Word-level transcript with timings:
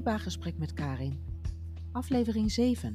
Dierbaar 0.00 0.20
gesprek 0.20 0.58
met 0.58 0.72
Karin. 0.72 1.42
Aflevering 1.92 2.52
7. 2.52 2.94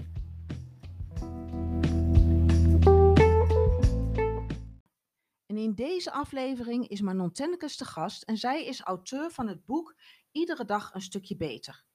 En 5.45 5.57
in 5.57 5.73
deze 5.75 6.11
aflevering 6.11 6.87
is 6.87 7.01
Manon 7.01 7.31
Tennekes 7.31 7.77
te 7.77 7.85
gast 7.85 8.23
en 8.23 8.37
zij 8.37 8.65
is 8.65 8.81
auteur 8.81 9.31
van 9.31 9.47
het 9.47 9.65
boek 9.65 9.95
Iedere 10.31 10.65
dag 10.65 10.93
een 10.93 11.01
stukje 11.01 11.35
beter. 11.35 11.85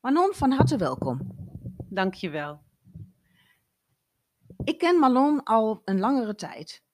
Manon, 0.00 0.34
van 0.34 0.50
harte 0.50 0.76
welkom. 0.76 1.36
Dankjewel. 1.88 2.62
Ik 4.64 4.78
ken 4.78 4.98
Manon 4.98 5.42
al 5.42 5.82
een 5.84 5.98
langere 5.98 6.34
tijd. 6.34 6.85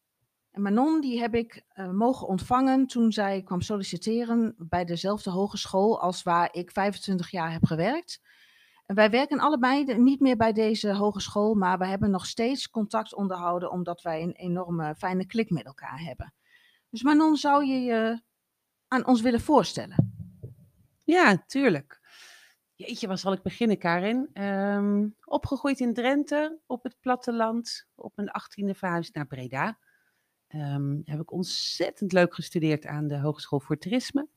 En 0.53 0.62
Manon 0.62 1.00
die 1.00 1.21
heb 1.21 1.34
ik 1.34 1.64
uh, 1.75 1.91
mogen 1.91 2.27
ontvangen 2.27 2.87
toen 2.87 3.12
zij 3.12 3.43
kwam 3.43 3.60
solliciteren 3.60 4.55
bij 4.59 4.84
dezelfde 4.84 5.30
hogeschool 5.30 6.01
als 6.01 6.23
waar 6.23 6.48
ik 6.55 6.70
25 6.70 7.30
jaar 7.30 7.52
heb 7.52 7.65
gewerkt. 7.65 8.20
En 8.87 8.95
wij 8.95 9.10
werken 9.10 9.38
allebei 9.38 9.98
niet 9.98 10.20
meer 10.20 10.37
bij 10.37 10.52
deze 10.52 10.95
hogeschool, 10.95 11.55
maar 11.55 11.79
we 11.79 11.87
hebben 11.87 12.10
nog 12.10 12.27
steeds 12.27 12.70
contact 12.70 13.15
onderhouden 13.15 13.70
omdat 13.70 14.02
wij 14.02 14.23
een 14.23 14.33
enorme 14.33 14.95
fijne 14.95 15.27
klik 15.27 15.51
met 15.51 15.65
elkaar 15.65 16.01
hebben. 16.01 16.34
Dus 16.91 17.02
Manon, 17.02 17.37
zou 17.37 17.65
je 17.65 17.80
je 17.80 18.23
aan 18.88 19.07
ons 19.07 19.21
willen 19.21 19.41
voorstellen? 19.41 20.15
Ja, 21.05 21.45
tuurlijk. 21.46 22.01
Jeetje, 22.74 23.07
waar 23.07 23.19
zal 23.19 23.32
ik 23.32 23.43
beginnen, 23.43 23.79
Karin? 23.79 24.30
Um, 24.34 25.16
opgegroeid 25.24 25.80
in 25.80 25.95
Drenthe, 25.95 26.59
op 26.66 26.82
het 26.82 26.96
platteland, 27.01 27.88
op 27.95 28.12
mijn 28.16 28.30
achttiende 28.30 28.74
verhuisd 28.74 29.15
naar 29.15 29.27
Breda. 29.27 29.79
Um, 30.55 31.02
heb 31.05 31.20
ik 31.20 31.33
ontzettend 31.33 32.12
leuk 32.12 32.34
gestudeerd 32.34 32.87
aan 32.87 33.09
de 33.09 33.19
Hogeschool 33.19 33.60
voor 33.60 33.79
Toerisme. 33.79 34.29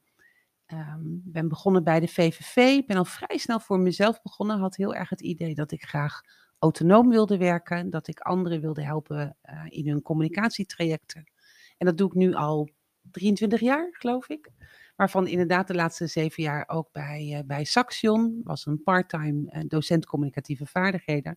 Um, 0.73 1.21
ben 1.23 1.47
begonnen 1.47 1.83
bij 1.83 1.99
de 1.99 2.07
VVV, 2.07 2.85
ben 2.85 2.97
al 2.97 3.05
vrij 3.05 3.37
snel 3.37 3.59
voor 3.59 3.79
mezelf 3.79 4.21
begonnen. 4.21 4.59
Had 4.59 4.75
heel 4.75 4.95
erg 4.95 5.09
het 5.09 5.21
idee 5.21 5.55
dat 5.55 5.71
ik 5.71 5.83
graag 5.83 6.21
autonoom 6.59 7.09
wilde 7.09 7.37
werken, 7.37 7.89
dat 7.89 8.07
ik 8.07 8.19
anderen 8.19 8.61
wilde 8.61 8.83
helpen 8.83 9.37
uh, 9.43 9.65
in 9.69 9.87
hun 9.87 10.01
communicatietrajecten. 10.01 11.31
En 11.77 11.85
dat 11.85 11.97
doe 11.97 12.07
ik 12.07 12.13
nu 12.13 12.33
al 12.33 12.69
23 13.11 13.59
jaar, 13.59 13.89
geloof 13.91 14.29
ik. 14.29 14.51
Waarvan 14.95 15.27
inderdaad 15.27 15.67
de 15.67 15.75
laatste 15.75 16.07
zeven 16.07 16.43
jaar 16.43 16.67
ook 16.67 16.91
bij, 16.91 17.37
uh, 17.37 17.39
bij 17.45 17.63
Saxion, 17.63 18.41
was 18.43 18.65
een 18.65 18.83
parttime 18.83 19.51
uh, 19.51 19.61
docent 19.67 20.05
communicatieve 20.05 20.65
vaardigheden. 20.65 21.35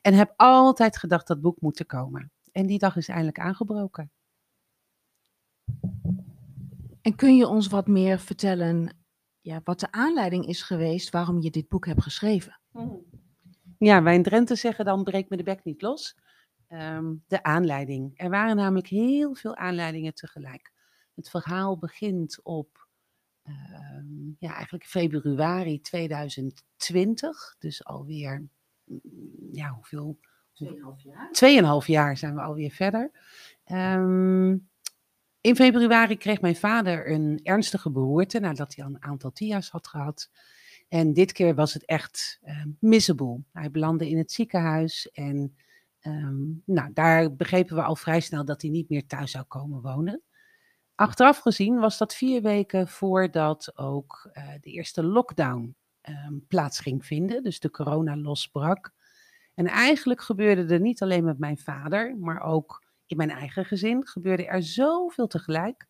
En 0.00 0.14
heb 0.14 0.32
altijd 0.36 0.96
gedacht 0.96 1.26
dat 1.26 1.40
boek 1.40 1.60
moet 1.60 1.78
er 1.78 1.86
komen. 1.86 2.32
En 2.52 2.66
die 2.66 2.78
dag 2.78 2.96
is 2.96 3.08
eindelijk 3.08 3.38
aangebroken. 3.38 4.10
En 7.02 7.14
kun 7.16 7.36
je 7.36 7.46
ons 7.46 7.66
wat 7.66 7.86
meer 7.86 8.18
vertellen 8.18 8.96
ja, 9.40 9.60
wat 9.64 9.80
de 9.80 9.92
aanleiding 9.92 10.46
is 10.46 10.62
geweest 10.62 11.10
waarom 11.10 11.40
je 11.40 11.50
dit 11.50 11.68
boek 11.68 11.86
hebt 11.86 12.02
geschreven? 12.02 12.60
Ja, 13.78 14.02
wij 14.02 14.14
in 14.14 14.22
Drenthe 14.22 14.54
zeggen 14.54 14.84
dan 14.84 15.04
breek 15.04 15.28
me 15.28 15.36
de 15.36 15.42
bek 15.42 15.64
niet 15.64 15.82
los. 15.82 16.16
Um, 16.68 17.24
de 17.26 17.42
aanleiding. 17.42 18.12
Er 18.18 18.30
waren 18.30 18.56
namelijk 18.56 18.86
heel 18.86 19.34
veel 19.34 19.56
aanleidingen 19.56 20.14
tegelijk. 20.14 20.72
Het 21.14 21.30
verhaal 21.30 21.78
begint 21.78 22.40
op 22.42 22.88
um, 23.44 24.36
ja, 24.38 24.54
eigenlijk 24.54 24.84
februari 24.84 25.80
2020. 25.80 27.56
Dus 27.58 27.84
alweer, 27.84 28.48
ja, 29.52 29.68
hoeveel? 29.68 30.18
Tweeënhalf 30.52 31.02
jaar. 31.02 31.32
Tweeënhalf 31.32 31.86
jaar 31.86 32.16
zijn 32.16 32.34
we 32.34 32.40
alweer 32.40 32.70
verder. 32.70 33.10
Um, 33.72 34.70
in 35.42 35.56
februari 35.56 36.16
kreeg 36.16 36.40
mijn 36.40 36.56
vader 36.56 37.10
een 37.10 37.40
ernstige 37.42 37.90
beroerte 37.90 38.40
nadat 38.40 38.74
hij 38.74 38.84
al 38.84 38.90
een 38.90 39.02
aantal 39.02 39.32
TIA's 39.32 39.70
had 39.70 39.88
gehad. 39.88 40.30
En 40.88 41.12
dit 41.12 41.32
keer 41.32 41.54
was 41.54 41.74
het 41.74 41.84
echt 41.84 42.38
uh, 42.44 42.64
miserable. 42.78 43.42
Hij 43.52 43.70
belandde 43.70 44.08
in 44.08 44.18
het 44.18 44.32
ziekenhuis 44.32 45.10
en 45.10 45.56
um, 46.02 46.62
nou, 46.66 46.92
daar 46.92 47.34
begrepen 47.34 47.76
we 47.76 47.82
al 47.82 47.96
vrij 47.96 48.20
snel 48.20 48.44
dat 48.44 48.62
hij 48.62 48.70
niet 48.70 48.88
meer 48.88 49.06
thuis 49.06 49.30
zou 49.30 49.44
komen 49.44 49.80
wonen. 49.80 50.22
Achteraf 50.94 51.38
gezien 51.38 51.78
was 51.78 51.98
dat 51.98 52.14
vier 52.14 52.42
weken 52.42 52.88
voordat 52.88 53.78
ook 53.78 54.30
uh, 54.32 54.48
de 54.60 54.70
eerste 54.70 55.04
lockdown 55.04 55.76
um, 56.02 56.44
plaats 56.48 56.80
ging 56.80 57.06
vinden, 57.06 57.42
dus 57.42 57.60
de 57.60 57.70
corona 57.70 58.16
losbrak. 58.16 58.92
En 59.54 59.66
eigenlijk 59.66 60.20
gebeurde 60.20 60.74
er 60.74 60.80
niet 60.80 61.02
alleen 61.02 61.24
met 61.24 61.38
mijn 61.38 61.58
vader, 61.58 62.16
maar 62.18 62.40
ook 62.40 62.91
in 63.06 63.16
mijn 63.16 63.30
eigen 63.30 63.64
gezin 63.64 64.06
gebeurde 64.06 64.46
er 64.46 64.62
zoveel 64.62 65.26
tegelijk. 65.26 65.86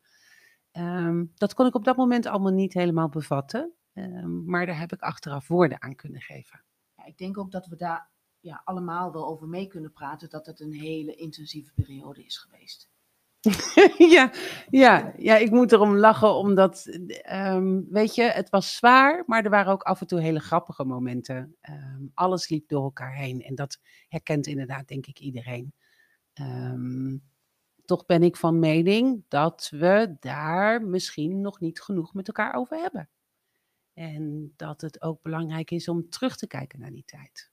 Um, 0.73 1.33
dat 1.35 1.55
kon 1.55 1.67
ik 1.67 1.75
op 1.75 1.85
dat 1.85 1.97
moment 1.97 2.27
allemaal 2.27 2.53
niet 2.53 2.73
helemaal 2.73 3.09
bevatten. 3.09 3.73
Um, 3.95 4.45
maar 4.45 4.67
daar 4.67 4.79
heb 4.79 4.93
ik 4.93 5.01
achteraf 5.01 5.49
woorden 5.49 5.83
aan 5.83 5.95
kunnen 5.95 6.21
geven. 6.21 6.65
Ja, 6.97 7.05
ik 7.05 7.19
denk 7.19 7.39
ook 7.39 7.51
dat 7.51 7.67
we 7.67 7.77
daar 7.77 8.11
ja, 8.41 8.63
allemaal 8.65 9.13
wel 9.13 9.27
over 9.27 9.49
mee 9.49 9.67
kunnen 9.67 9.93
praten. 9.93 10.31
Dat 10.31 10.47
het 10.47 10.61
een 10.61 10.73
hele 10.73 11.15
intensieve 11.15 11.73
periode 11.75 12.25
is 12.25 12.39
geweest. 12.39 12.91
ja, 14.15 14.33
ja, 14.71 15.13
ja, 15.17 15.37
ik 15.37 15.51
moet 15.51 15.73
erom 15.73 15.97
lachen, 15.97 16.35
omdat, 16.35 16.99
um, 17.33 17.87
weet 17.91 18.15
je, 18.15 18.23
het 18.23 18.51
was 18.51 18.77
zwaar, 18.77 19.23
maar 19.27 19.45
er 19.45 19.51
waren 19.51 19.73
ook 19.73 19.83
af 19.83 20.01
en 20.01 20.07
toe 20.07 20.21
hele 20.21 20.41
grappige 20.41 20.85
momenten. 20.85 21.57
Um, 21.71 22.11
alles 22.15 22.49
liep 22.49 22.69
door 22.69 22.83
elkaar 22.83 23.15
heen 23.15 23.43
en 23.43 23.55
dat 23.55 23.79
herkent 24.09 24.47
inderdaad, 24.47 24.89
denk 24.89 25.07
ik, 25.07 25.19
iedereen. 25.19 25.75
Um, 26.41 27.23
toch 27.85 28.07
ben 28.07 28.23
ik 28.23 28.37
van 28.37 28.59
mening 28.59 29.25
dat 29.29 29.69
we 29.71 30.17
daar 30.21 30.83
misschien 30.83 31.41
nog 31.41 31.61
niet 31.61 31.81
genoeg 31.81 32.15
met 32.15 32.27
elkaar 32.27 32.55
over 32.55 32.77
hebben. 32.77 33.09
En 33.93 34.53
dat 34.57 34.81
het 34.81 35.03
ook 35.03 35.23
belangrijk 35.23 35.71
is 35.71 35.89
om 35.89 36.11
terug 36.11 36.37
te 36.37 36.47
kijken 36.47 36.81
naar 36.81 36.91
die 36.91 37.05
tijd. 37.05 37.51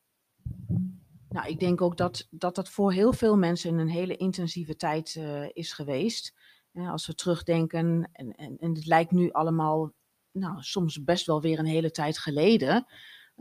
Nou, 1.30 1.48
ik 1.48 1.60
denk 1.60 1.82
ook 1.82 1.98
dat 1.98 2.28
dat, 2.32 2.56
dat 2.56 2.70
voor 2.70 2.94
heel 2.94 3.14
veel 3.14 3.38
mensen 3.38 3.78
een 3.78 3.90
hele 3.90 4.16
intensieve 4.16 4.76
tijd 4.76 5.16
uh, 5.16 5.46
is 5.54 5.74
geweest. 5.74 6.36
Uh, 6.74 6.92
als 6.92 7.08
we 7.08 7.16
terugdenken, 7.16 8.10
en, 8.14 8.36
en, 8.36 8.58
en 8.58 8.74
het 8.74 8.86
lijkt 8.86 9.12
nu 9.12 9.32
allemaal, 9.32 9.94
nou, 10.32 10.62
soms 10.62 11.04
best 11.04 11.26
wel 11.26 11.42
weer 11.42 11.60
een 11.60 11.66
hele 11.66 11.92
tijd 11.92 12.18
geleden. 12.18 12.86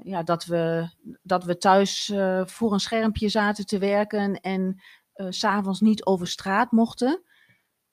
Ja, 0.02 0.22
dat 0.22 0.44
we, 0.44 0.88
dat 1.22 1.44
we 1.44 1.58
thuis 1.58 2.08
uh, 2.08 2.46
voor 2.46 2.72
een 2.72 2.80
schermpje 2.80 3.28
zaten 3.28 3.66
te 3.66 3.78
werken 3.78 4.40
en 4.40 4.82
uh, 5.18 5.26
s'avonds 5.30 5.80
niet 5.80 6.04
over 6.04 6.26
straat 6.26 6.72
mochten. 6.72 7.22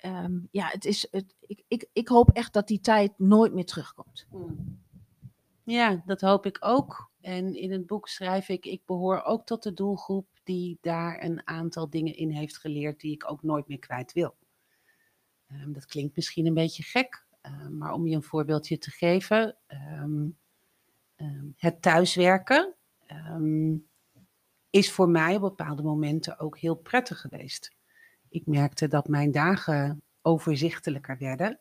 Um, 0.05 0.47
ja, 0.51 0.67
het 0.67 0.85
is, 0.85 1.07
het, 1.11 1.35
ik, 1.39 1.63
ik, 1.67 1.89
ik 1.93 2.07
hoop 2.07 2.29
echt 2.31 2.53
dat 2.53 2.67
die 2.67 2.79
tijd 2.79 3.13
nooit 3.17 3.53
meer 3.53 3.65
terugkomt. 3.65 4.27
Hmm. 4.29 4.83
Ja, 5.63 6.03
dat 6.05 6.21
hoop 6.21 6.45
ik 6.45 6.57
ook. 6.59 7.11
En 7.21 7.55
in 7.55 7.71
het 7.71 7.85
boek 7.85 8.07
schrijf 8.07 8.49
ik, 8.49 8.65
ik 8.65 8.81
behoor 8.85 9.23
ook 9.23 9.45
tot 9.45 9.63
de 9.63 9.73
doelgroep 9.73 10.27
die 10.43 10.77
daar 10.81 11.23
een 11.23 11.47
aantal 11.47 11.89
dingen 11.89 12.15
in 12.15 12.31
heeft 12.31 12.57
geleerd 12.57 12.99
die 12.99 13.13
ik 13.13 13.31
ook 13.31 13.43
nooit 13.43 13.67
meer 13.67 13.79
kwijt 13.79 14.13
wil. 14.13 14.35
Um, 15.51 15.73
dat 15.73 15.85
klinkt 15.85 16.15
misschien 16.15 16.45
een 16.45 16.53
beetje 16.53 16.83
gek, 16.83 17.25
um, 17.41 17.77
maar 17.77 17.93
om 17.93 18.07
je 18.07 18.15
een 18.15 18.23
voorbeeldje 18.23 18.77
te 18.77 18.91
geven, 18.91 19.57
um, 20.01 20.37
het 21.55 21.81
thuiswerken 21.81 22.75
is 24.75 24.91
voor 24.91 25.09
mij 25.09 25.35
op 25.35 25.41
bepaalde 25.41 25.83
momenten 25.83 26.39
ook 26.39 26.57
heel 26.57 26.75
prettig 26.75 27.21
geweest. 27.21 27.75
Ik 28.29 28.45
merkte 28.45 28.87
dat 28.87 29.07
mijn 29.07 29.31
dagen 29.31 30.01
overzichtelijker 30.21 31.17
werden, 31.17 31.59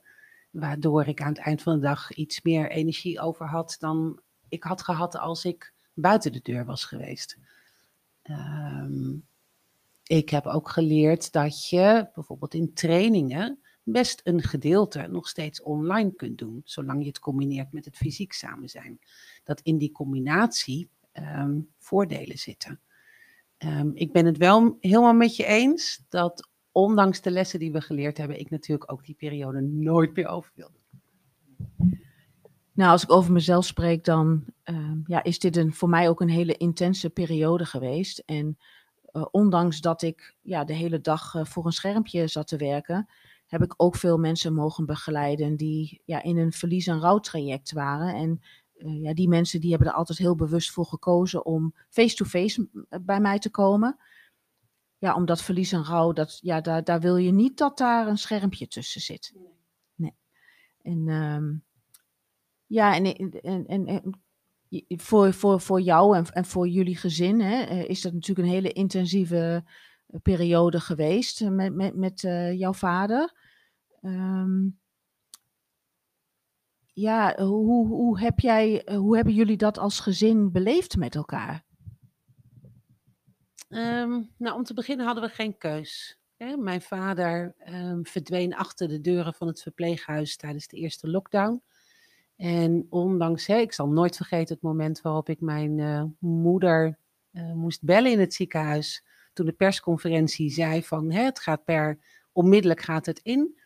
waardoor 0.51 1.07
ik 1.07 1.23
aan 1.23 1.29
het 1.29 1.39
eind 1.39 1.63
van 1.63 1.75
de 1.75 1.81
dag 1.81 2.13
iets 2.13 2.43
meer 2.43 2.71
energie 2.71 3.21
over 3.21 3.47
had 3.47 3.77
dan 3.79 4.21
ik 4.49 4.63
had 4.63 4.83
gehad 4.83 5.17
als 5.17 5.45
ik 5.45 5.73
buiten 5.93 6.33
de 6.33 6.41
deur 6.43 6.65
was 6.65 6.85
geweest. 6.85 7.39
Um, 8.23 9.27
ik 10.03 10.29
heb 10.29 10.47
ook 10.47 10.69
geleerd 10.69 11.33
dat 11.33 11.69
je 11.69 12.09
bijvoorbeeld 12.15 12.55
in 12.55 12.73
trainingen 12.73 13.59
best 13.83 14.21
een 14.25 14.43
gedeelte 14.43 15.07
nog 15.07 15.29
steeds 15.29 15.63
online 15.63 16.13
kunt 16.13 16.39
doen, 16.39 16.63
zolang 16.65 17.01
je 17.01 17.09
het 17.09 17.19
combineert 17.19 17.73
met 17.73 17.85
het 17.85 17.97
fysiek 17.97 18.33
samen 18.33 18.69
zijn. 18.69 18.99
Dat 19.45 19.61
in 19.61 19.79
die 19.79 19.93
combinatie 19.93 20.89
um, 21.13 21.69
voordelen 21.79 22.39
zitten. 22.39 22.81
Um, 23.59 23.91
ik 23.95 24.13
ben 24.13 24.27
het 24.27 24.37
wel 24.37 24.77
helemaal 24.81 25.15
met 25.15 25.37
je 25.37 25.45
eens 25.45 26.05
dat 26.09 26.49
ondanks 26.73 27.21
de 27.21 27.31
lessen 27.31 27.59
die 27.59 27.73
we 27.73 27.81
geleerd 27.81 28.19
hebben, 28.19 28.41
ik 28.41 28.51
natuurlijk 28.51 28.93
ook 28.93 29.05
die 29.05 29.15
periode 29.15 29.61
nooit 29.61 30.17
meer 30.17 30.27
over 30.27 30.53
wilde. 30.55 30.79
Nou, 32.73 32.91
als 32.91 33.03
ik 33.03 33.13
over 33.13 33.33
mezelf 33.33 33.65
spreek, 33.65 34.05
dan 34.05 34.45
uh, 34.65 34.93
ja, 35.05 35.23
is 35.23 35.39
dit 35.39 35.57
een, 35.57 35.75
voor 35.75 35.89
mij 35.89 36.09
ook 36.09 36.21
een 36.21 36.29
hele 36.29 36.57
intense 36.57 37.11
periode 37.11 37.65
geweest. 37.65 38.19
En 38.19 38.59
uh, 39.13 39.27
ondanks 39.31 39.81
dat 39.81 40.03
ik 40.03 40.37
ja, 40.41 40.65
de 40.65 40.73
hele 40.73 41.01
dag 41.01 41.35
uh, 41.35 41.45
voor 41.45 41.67
een 41.67 41.73
schermpje 41.73 42.27
zat 42.27 42.47
te 42.47 42.57
werken, 42.57 43.09
heb 43.47 43.63
ik 43.63 43.75
ook 43.77 43.97
veel 43.97 44.19
mensen 44.19 44.55
mogen 44.55 44.87
begeleiden 44.87 45.57
die 45.57 46.01
ja, 46.05 46.23
in 46.23 46.39
een 46.39 46.53
verlies- 46.53 46.87
en 46.87 47.01
rouwtraject 47.01 47.73
waren. 47.73 48.15
En 48.15 48.41
uh, 48.85 49.03
ja, 49.03 49.15
die 49.15 49.29
mensen 49.29 49.61
die 49.61 49.71
hebben 49.71 49.89
er 49.89 49.95
altijd 49.95 50.19
heel 50.19 50.35
bewust 50.35 50.71
voor 50.71 50.87
gekozen 50.87 51.45
om 51.45 51.75
face-to-face 51.89 52.69
-face 52.71 53.03
bij 53.03 53.21
mij 53.21 53.39
te 53.39 53.51
komen. 53.51 53.97
Ja, 54.99 55.15
omdat 55.15 55.43
verlies 55.43 55.73
en 55.73 55.85
rouw, 55.85 56.13
dat, 56.13 56.39
ja, 56.43 56.61
daar, 56.61 56.85
daar 56.85 57.01
wil 57.01 57.17
je 57.17 57.33
niet 57.33 57.59
dat 57.59 57.79
daar 57.79 58.09
een 58.09 58.19
schermpje 58.19 58.69
tussen 58.69 59.01
zit. 59.01 59.35
Nee. 59.95 60.15
En 60.83 61.09
um, 61.09 61.65
ja, 62.67 62.95
en, 62.95 63.05
en, 63.43 63.67
en, 63.67 63.87
en, 63.87 64.21
voor, 65.01 65.33
voor, 65.33 65.61
voor 65.61 65.81
jou 65.81 66.17
en, 66.17 66.25
en 66.27 66.45
voor 66.45 66.69
jullie 66.69 66.97
gezin 66.97 67.41
hè, 67.41 67.63
eh, 67.63 67.89
is 67.89 68.01
dat 68.01 68.13
natuurlijk 68.13 68.49
een 68.49 68.55
hele 68.55 68.73
intensieve 68.73 69.65
eh, 70.07 70.21
periode 70.23 70.81
geweest 70.81 71.41
eh, 71.41 71.49
met, 71.49 71.75
met, 71.75 71.97
met 71.97 72.25
eh, 72.25 72.59
jouw 72.59 72.73
vader. 72.73 73.33
Ehm, 74.01 74.69
ja, 76.95 77.35
hoe, 77.37 77.65
hoe, 77.67 77.87
hoe, 77.87 78.21
heb 78.21 78.41
jij, 78.41 78.85
eh, 78.85 78.97
hoe 78.97 79.17
hebben 79.17 79.35
jullie 79.35 79.57
dat 79.57 79.79
als 79.79 80.01
gezin 80.01 80.53
beleefd 80.53 80.97
met 80.97 81.15
elkaar? 81.15 81.65
Ehm, 83.69 84.23
nou, 84.39 84.57
om 84.57 84.65
te 84.65 84.75
beginnen 84.75 85.07
hadden 85.07 85.25
we 85.25 85.31
geen 85.31 85.59
keus. 85.59 86.19
Hè. 86.37 86.57
Mijn 86.57 86.83
vader 86.83 87.55
ehm, 87.59 88.03
verdween 88.03 88.55
achter 88.55 88.89
de 88.89 89.01
deuren 89.01 89.35
van 89.35 89.47
het 89.47 89.63
verpleeghuis 89.63 90.37
tijdens 90.37 90.67
de 90.67 90.77
eerste 90.77 91.09
lockdown. 91.09 91.63
En 92.37 92.87
ondanks, 92.91 93.47
hè, 93.47 93.57
ik 93.57 93.73
zal 93.73 93.89
nooit 93.89 94.17
vergeten 94.17 94.55
het 94.55 94.63
moment 94.63 95.01
waarop 95.01 95.29
ik 95.29 95.41
mijn 95.41 95.79
eh, 95.79 96.05
moeder 96.19 96.99
eh, 97.31 97.53
moest 97.53 97.85
bellen 97.85 98.13
in 98.13 98.21
het 98.21 98.35
ziekenhuis. 98.35 99.05
Toen 99.33 99.47
de 99.47 99.53
persconferentie 99.53 100.51
zei 100.51 100.83
van 100.83 101.11
hè, 101.11 101.23
het 101.23 101.39
gaat 101.39 101.65
per, 101.65 101.99
onmiddellijk 102.33 102.81
gaat 102.81 103.07
het 103.07 103.19
in. 103.19 103.59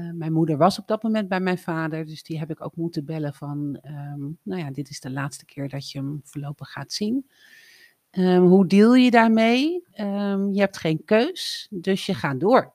Eh, 0.00 0.10
mijn 0.12 0.32
moeder 0.32 0.56
was 0.56 0.78
op 0.78 0.86
dat 0.86 1.02
moment 1.02 1.28
bij 1.28 1.40
mijn 1.40 1.58
vader, 1.58 2.06
dus 2.06 2.22
die 2.22 2.38
heb 2.38 2.50
ik 2.50 2.64
ook 2.64 2.76
moeten 2.76 3.04
bellen 3.04 3.34
van, 3.34 3.78
ehm, 3.82 4.20
nou 4.42 4.60
ja, 4.60 4.70
dit 4.70 4.90
is 4.90 5.00
de 5.00 5.10
laatste 5.10 5.44
keer 5.44 5.68
dat 5.68 5.90
je 5.90 5.98
hem 5.98 6.20
voorlopig 6.24 6.70
gaat 6.70 6.92
zien. 6.92 7.30
Ehm, 8.10 8.40
hoe 8.40 8.66
deal 8.66 8.94
je 8.94 9.10
daarmee? 9.10 9.84
Ehm, 9.92 10.52
je 10.52 10.60
hebt 10.60 10.78
geen 10.78 11.04
keus, 11.04 11.66
dus 11.70 12.06
je 12.06 12.14
gaat 12.14 12.40
door. 12.40 12.74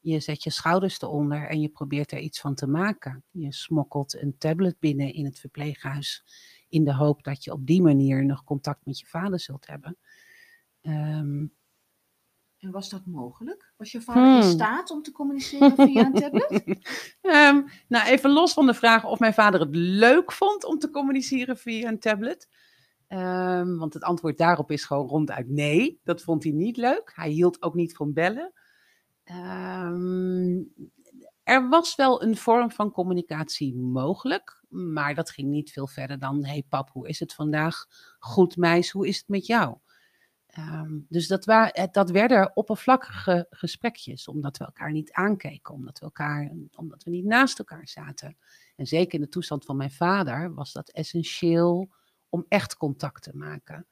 Je 0.00 0.20
zet 0.20 0.42
je 0.42 0.50
schouders 0.50 1.00
eronder 1.00 1.48
en 1.48 1.60
je 1.60 1.68
probeert 1.68 2.12
er 2.12 2.18
iets 2.18 2.40
van 2.40 2.54
te 2.54 2.66
maken. 2.66 3.24
Je 3.30 3.52
smokkelt 3.52 4.22
een 4.22 4.34
tablet 4.38 4.76
binnen 4.78 5.14
in 5.14 5.24
het 5.24 5.38
verpleeghuis 5.38 6.24
in 6.68 6.84
de 6.84 6.94
hoop 6.94 7.22
dat 7.22 7.44
je 7.44 7.52
op 7.52 7.66
die 7.66 7.82
manier 7.82 8.24
nog 8.24 8.44
contact 8.44 8.86
met 8.86 8.98
je 8.98 9.06
vader 9.06 9.40
zult 9.40 9.66
hebben. 9.66 9.96
Ehm, 10.80 11.44
En 12.62 12.70
was 12.70 12.88
dat 12.88 13.06
mogelijk? 13.06 13.72
Was 13.76 13.92
je 13.92 14.00
vader 14.00 14.22
in 14.24 14.40
Hmm. 14.40 14.50
staat 14.50 14.90
om 14.90 15.02
te 15.02 15.12
communiceren 15.12 15.76
via 15.76 16.04
een 16.06 16.14
tablet? 16.14 16.62
Ehm, 17.22 17.62
nou, 17.88 18.06
even 18.08 18.30
los 18.30 18.52
van 18.52 18.66
de 18.66 18.74
vraag 18.74 19.04
of 19.04 19.18
mijn 19.18 19.34
vader 19.34 19.60
het 19.60 19.74
leuk 19.76 20.32
vond 20.32 20.64
om 20.64 20.78
te 20.78 20.90
communiceren 20.90 21.56
via 21.56 21.88
een 21.88 21.98
tablet. 21.98 22.48
Ehm, 23.06 23.76
want 23.76 23.94
het 23.94 24.02
antwoord 24.02 24.38
daarop 24.38 24.70
is 24.70 24.84
gewoon 24.84 25.06
ronduit 25.08 25.48
nee. 25.48 26.00
Dat 26.04 26.22
vond 26.22 26.42
hij 26.42 26.52
niet 26.52 26.76
leuk. 26.76 27.12
Hij 27.14 27.30
hield 27.30 27.62
ook 27.62 27.74
niet 27.74 27.96
van 27.96 28.12
bellen. 28.12 28.52
Ehm, 29.24 30.60
er 31.42 31.68
was 31.68 31.94
wel 31.94 32.22
een 32.22 32.36
vorm 32.36 32.70
van 32.70 32.90
communicatie 32.90 33.74
mogelijk, 33.76 34.64
maar 34.68 35.14
dat 35.14 35.30
ging 35.30 35.48
niet 35.48 35.70
veel 35.72 35.86
verder 35.86 36.18
dan: 36.18 36.44
hey 36.44 36.64
pap, 36.68 36.90
hoe 36.92 37.08
is 37.08 37.20
het 37.20 37.34
vandaag? 37.34 37.86
Goed 38.18 38.56
meis, 38.56 38.90
hoe 38.90 39.08
is 39.08 39.16
het 39.18 39.28
met 39.28 39.46
jou? 39.46 39.76
Ehm, 40.52 40.98
dus 41.08 41.26
dat, 41.26 41.44
wa- 41.44 41.70
eh, 41.72 41.84
dat 41.92 42.10
werden 42.10 42.56
oppervlakkige 42.56 43.46
gesprekjes, 43.50 44.28
omdat 44.28 44.56
we 44.56 44.64
elkaar 44.64 44.92
niet 44.92 45.12
aankeken, 45.12 45.74
omdat 45.74 45.98
we, 45.98 46.04
elkaar, 46.04 46.52
omdat 46.76 47.02
we 47.04 47.10
niet 47.10 47.24
naast 47.24 47.58
elkaar 47.58 47.88
zaten. 47.88 48.36
En 48.76 48.86
zeker 48.86 49.14
in 49.14 49.20
de 49.20 49.28
toestand 49.28 49.64
van 49.64 49.76
mijn 49.76 49.90
vader 49.90 50.54
was 50.54 50.72
dat 50.72 50.90
essentieel 50.90 51.88
om 52.28 52.44
echt 52.48 52.76
contact 52.76 53.22
te 53.22 53.36
maken. 53.36 53.86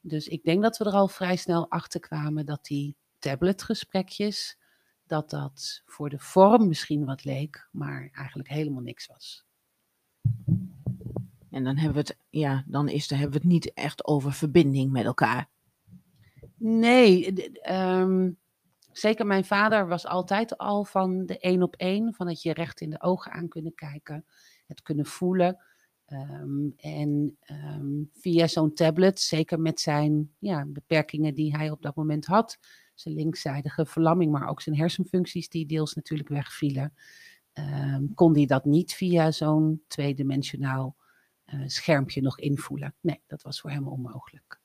Dus 0.00 0.28
ik 0.28 0.44
denk 0.44 0.62
dat 0.62 0.78
we 0.78 0.84
er 0.84 0.92
al 0.92 1.08
vrij 1.08 1.36
snel 1.36 1.70
achter 1.70 2.00
kwamen 2.00 2.46
dat 2.46 2.64
die 2.64 2.96
tabletgesprekjes, 3.18 4.58
dat 5.06 5.30
dat 5.30 5.82
voor 5.86 6.08
de 6.10 6.18
vorm 6.18 6.68
misschien 6.68 7.04
wat 7.04 7.24
leek, 7.24 7.68
maar 7.70 8.08
eigenlijk 8.12 8.48
helemaal 8.48 8.82
niks 8.82 9.06
was. 9.06 9.44
En 11.50 11.64
dan 11.64 11.76
hebben 11.76 12.02
we 12.02 12.08
het, 12.08 12.16
ja, 12.30 12.64
dan 12.66 12.88
is 12.88 13.10
er, 13.10 13.16
hebben 13.16 13.36
we 13.36 13.42
het 13.42 13.52
niet 13.52 13.72
echt 13.72 14.04
over 14.06 14.32
verbinding 14.32 14.90
met 14.90 15.04
elkaar. 15.04 15.50
Nee, 16.64 17.32
ehm, 17.52 18.30
zeker 18.92 19.26
mijn 19.26 19.44
vader 19.44 19.88
was 19.88 20.06
altijd 20.06 20.58
al 20.58 20.84
van 20.84 21.26
de 21.26 21.38
één 21.38 21.62
op 21.62 21.76
één, 21.76 22.14
van 22.14 22.28
het 22.28 22.42
je 22.42 22.52
recht 22.52 22.80
in 22.80 22.90
de 22.90 23.02
ogen 23.02 23.32
aan 23.32 23.48
kunnen 23.48 23.74
kijken, 23.74 24.24
het 24.66 24.82
kunnen 24.82 25.06
voelen. 25.06 25.64
Ehm, 26.06 26.68
en 26.76 27.36
ehm, 27.40 28.02
via 28.12 28.46
zo'n 28.46 28.74
tablet, 28.74 29.20
zeker 29.20 29.60
met 29.60 29.80
zijn 29.80 30.34
ja, 30.38 30.64
beperkingen 30.66 31.34
die 31.34 31.56
hij 31.56 31.70
op 31.70 31.82
dat 31.82 31.96
moment 31.96 32.26
had, 32.26 32.58
zijn 32.94 33.14
linkzijdige 33.14 33.86
verlamming, 33.86 34.32
maar 34.32 34.48
ook 34.48 34.60
zijn 34.60 34.76
hersenfuncties 34.76 35.48
die 35.48 35.66
deels 35.66 35.94
natuurlijk 35.94 36.28
wegvielen, 36.28 36.94
kon 38.14 38.34
hij 38.34 38.46
dat 38.46 38.64
niet 38.64 38.94
via 38.94 39.30
zo'n 39.30 39.82
tweedimensionaal 39.86 40.96
eh, 41.44 41.60
schermpje 41.66 42.22
nog 42.22 42.38
invoelen. 42.38 42.94
Nee, 43.00 43.22
dat 43.26 43.42
was 43.42 43.60
voor 43.60 43.70
hem 43.70 43.88
onmogelijk. 43.88 44.60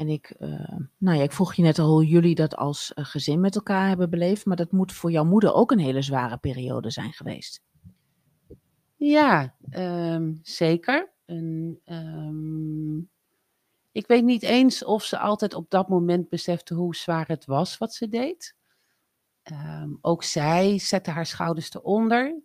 En 0.00 0.08
ik, 0.08 0.30
eh, 0.30 0.76
nou 0.98 1.16
ja, 1.16 1.22
ik 1.22 1.32
vroeg 1.32 1.54
je 1.54 1.62
net 1.62 1.78
al 1.78 1.88
hoe 1.88 2.06
jullie 2.06 2.34
dat 2.34 2.56
als 2.56 2.94
eh, 2.94 3.04
gezin 3.04 3.40
met 3.40 3.54
elkaar 3.54 3.88
hebben 3.88 4.10
beleefd, 4.10 4.46
maar 4.46 4.56
dat 4.56 4.72
moet 4.72 4.92
voor 4.92 5.10
jouw 5.10 5.24
moeder 5.24 5.54
ook 5.54 5.70
een 5.70 5.78
hele 5.78 6.02
zware 6.02 6.36
periode 6.36 6.90
zijn 6.90 7.12
geweest. 7.12 7.62
Ja, 8.96 9.56
ehm, 9.70 10.34
zeker. 10.42 11.12
Ehm, 11.26 12.98
ik 13.92 14.06
weet 14.06 14.24
niet 14.24 14.42
eens 14.42 14.84
of 14.84 15.04
ze 15.04 15.18
altijd 15.18 15.54
op 15.54 15.70
dat 15.70 15.88
moment 15.88 16.28
besefte 16.28 16.74
hoe 16.74 16.96
zwaar 16.96 17.28
het 17.28 17.44
was 17.44 17.78
wat 17.78 17.94
ze 17.94 18.08
deed. 18.08 18.56
Ehm, 19.42 19.90
ook 20.00 20.24
zij 20.24 20.78
zette 20.78 21.10
haar 21.10 21.26
schouders 21.26 21.74
eronder. 21.74 22.42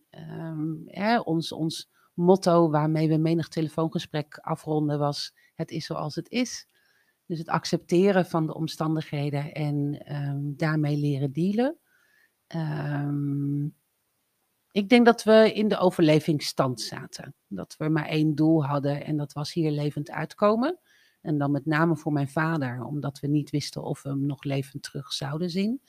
Hè, 0.86 1.20
ons, 1.20 1.52
ons 1.52 1.90
motto 2.14 2.70
waarmee 2.70 3.08
we 3.08 3.18
menig 3.18 3.48
telefoongesprek 3.48 4.38
afronden 4.38 5.00
was: 5.00 5.34
het 5.54 5.72
is 5.72 5.86
zoals 5.86 6.16
het 6.16 6.30
is. 6.30 6.68
Dus 7.26 7.38
het 7.38 7.50
accepteren 7.50 8.26
van 8.26 8.46
de 8.46 8.54
omstandigheden 8.54 9.54
en 9.54 10.02
ehm, 10.06 10.40
daarmee 10.42 10.98
leren 10.98 11.32
dealen. 11.32 11.78
Ehm, 12.48 13.66
ik 14.72 14.90
denk 14.90 15.06
dat 15.06 15.24
we 15.24 15.52
in 15.54 15.68
de 15.68 15.78
overlevingsstand 15.78 16.82
zaten. 16.82 17.36
Dat 17.48 17.76
we 17.78 17.90
maar 17.90 18.06
één 18.06 18.36
doel 18.36 18.66
hadden 18.66 19.06
en 19.06 19.18
dat 19.18 19.34
was 19.34 19.54
hier 19.54 19.72
levend 19.72 20.12
uitkomen. 20.12 20.80
En 21.22 21.38
dan 21.38 21.52
met 21.52 21.66
name 21.66 21.96
voor 21.96 22.14
mijn 22.14 22.30
vader, 22.30 22.84
omdat 22.84 23.20
we 23.20 23.28
niet 23.28 23.50
wisten 23.50 23.84
of 23.84 24.02
we 24.02 24.10
hem 24.10 24.26
nog 24.26 24.44
levend 24.44 24.84
terug 24.84 25.14
zouden 25.14 25.50
zien. 25.50 25.82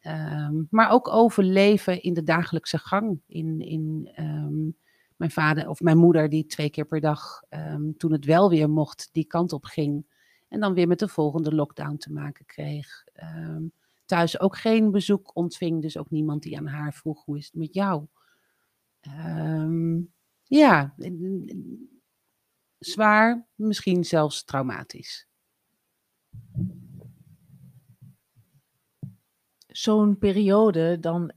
Ehm, 0.00 0.62
maar 0.70 0.90
ook 0.90 1.08
overleven 1.08 2.02
in 2.02 2.14
de 2.14 2.22
dagelijkse 2.22 2.78
gang. 2.78 3.20
In, 3.26 3.60
in 3.60 4.10
mijn 5.16 5.30
vader 5.30 5.68
of 5.68 5.80
mijn 5.80 5.98
moeder, 5.98 6.28
die 6.28 6.46
twee 6.46 6.70
keer 6.70 6.86
per 6.86 7.00
dag, 7.00 7.42
toen 7.96 8.12
het 8.12 8.24
wel 8.24 8.50
weer 8.50 8.70
mocht, 8.70 9.08
die 9.12 9.24
kant 9.24 9.52
op 9.52 9.64
ging. 9.64 10.04
En 10.50 10.60
dan 10.60 10.74
weer 10.74 10.86
met 10.88 10.98
de 10.98 11.08
volgende 11.08 11.54
lockdown 11.54 11.96
te 11.96 12.12
maken 12.12 12.46
kreeg. 12.46 13.04
Ehm, 13.12 13.62
thuis 14.04 14.40
ook 14.40 14.56
geen 14.56 14.90
bezoek 14.90 15.36
ontving, 15.36 15.82
dus 15.82 15.96
ook 15.96 16.10
niemand 16.10 16.42
die 16.42 16.58
aan 16.58 16.66
haar 16.66 16.94
vroeg: 16.94 17.24
hoe 17.24 17.38
is 17.38 17.44
het 17.44 17.54
met 17.54 17.74
jou? 17.74 18.06
Ehm, 19.00 20.00
ja, 20.42 20.94
zwaar, 22.78 23.46
misschien 23.54 24.04
zelfs 24.04 24.44
traumatisch. 24.44 25.28
Zo'n 29.66 30.18
periode, 30.18 30.98
dan, 31.00 31.32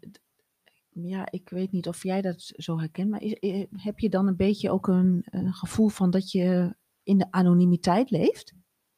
ja, 0.90 1.32
ik 1.32 1.50
weet 1.50 1.72
niet 1.72 1.88
of 1.88 2.04
jij 2.04 2.22
dat 2.22 2.54
zo 2.56 2.80
herkent, 2.80 3.10
maar 3.10 3.22
eh, 3.22 3.66
heb 3.72 4.00
je 4.00 4.10
dan 4.10 4.28
een 4.28 4.36
beetje 4.36 4.72
ook 4.72 4.88
een 4.88 5.26
gevoel 5.52 5.90
van 5.90 6.10
dat 6.10 6.32
je 6.32 6.76
in 7.04 7.18
de 7.18 7.32
anonimiteit 7.32 8.10
leeft? 8.10 8.54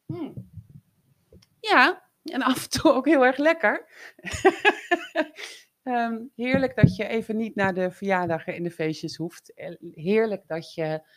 Hmm. 0.05 0.50
Ja, 1.59 2.09
en 2.24 2.41
af 2.41 2.63
en 2.63 2.69
toe 2.69 2.91
ook 2.91 3.05
heel 3.05 3.25
erg 3.25 3.38
lekker. 3.38 3.85
Ehm, 5.85 6.21
heerlijk 6.35 6.75
dat 6.75 6.95
je 6.95 7.07
even 7.07 7.38
niet 7.38 7.55
naar 7.55 7.74
de 7.74 7.91
verjaardagen 7.91 8.55
en 8.55 8.63
de 8.63 8.71
feestjes 8.71 9.15
hoeft. 9.15 9.51
Heerlijk 9.93 10.47
dat 10.47 10.74
je 10.74 11.07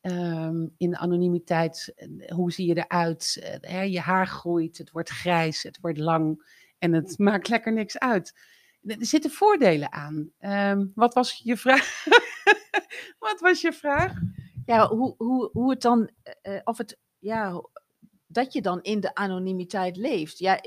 ehm, 0.00 0.66
in 0.76 0.90
de 0.90 0.96
anonimiteit, 0.96 1.92
eh, 1.94 2.30
hoe 2.34 2.52
zie 2.52 2.66
je 2.66 2.76
eruit? 2.76 3.38
Eh, 3.42 3.70
hè, 3.72 3.82
je 3.82 4.00
haar 4.00 4.26
groeit, 4.26 4.78
het 4.78 4.90
wordt 4.90 5.08
grijs, 5.10 5.62
het 5.62 5.78
wordt 5.80 5.98
lang 5.98 6.50
en 6.78 6.92
het 6.92 7.18
maakt 7.28 7.48
lekker 7.48 7.72
niks 7.72 7.98
uit. 7.98 8.40
Er 8.82 8.96
zitten 8.98 9.30
voordelen 9.30 9.92
aan. 9.92 10.30
Ehm, 10.38 10.86
wat 10.94 11.14
was 11.14 11.40
je 11.44 11.56
vraag? 11.56 12.04
wat 13.18 13.40
was 13.40 13.60
je 13.60 13.72
vraag? 13.72 14.12
Ja, 14.66 14.88
hoe, 14.88 15.14
hoe, 15.18 15.50
hoe 15.52 15.70
het 15.70 15.82
dan, 15.82 16.10
eh, 16.42 16.60
of 16.64 16.78
het, 16.78 16.98
ja, 17.18 17.62
dat 18.28 18.52
je 18.52 18.62
dan 18.62 18.82
in 18.82 19.00
de 19.00 19.14
anonimiteit 19.14 19.96
leeft. 19.96 20.38
Ja, 20.38 20.60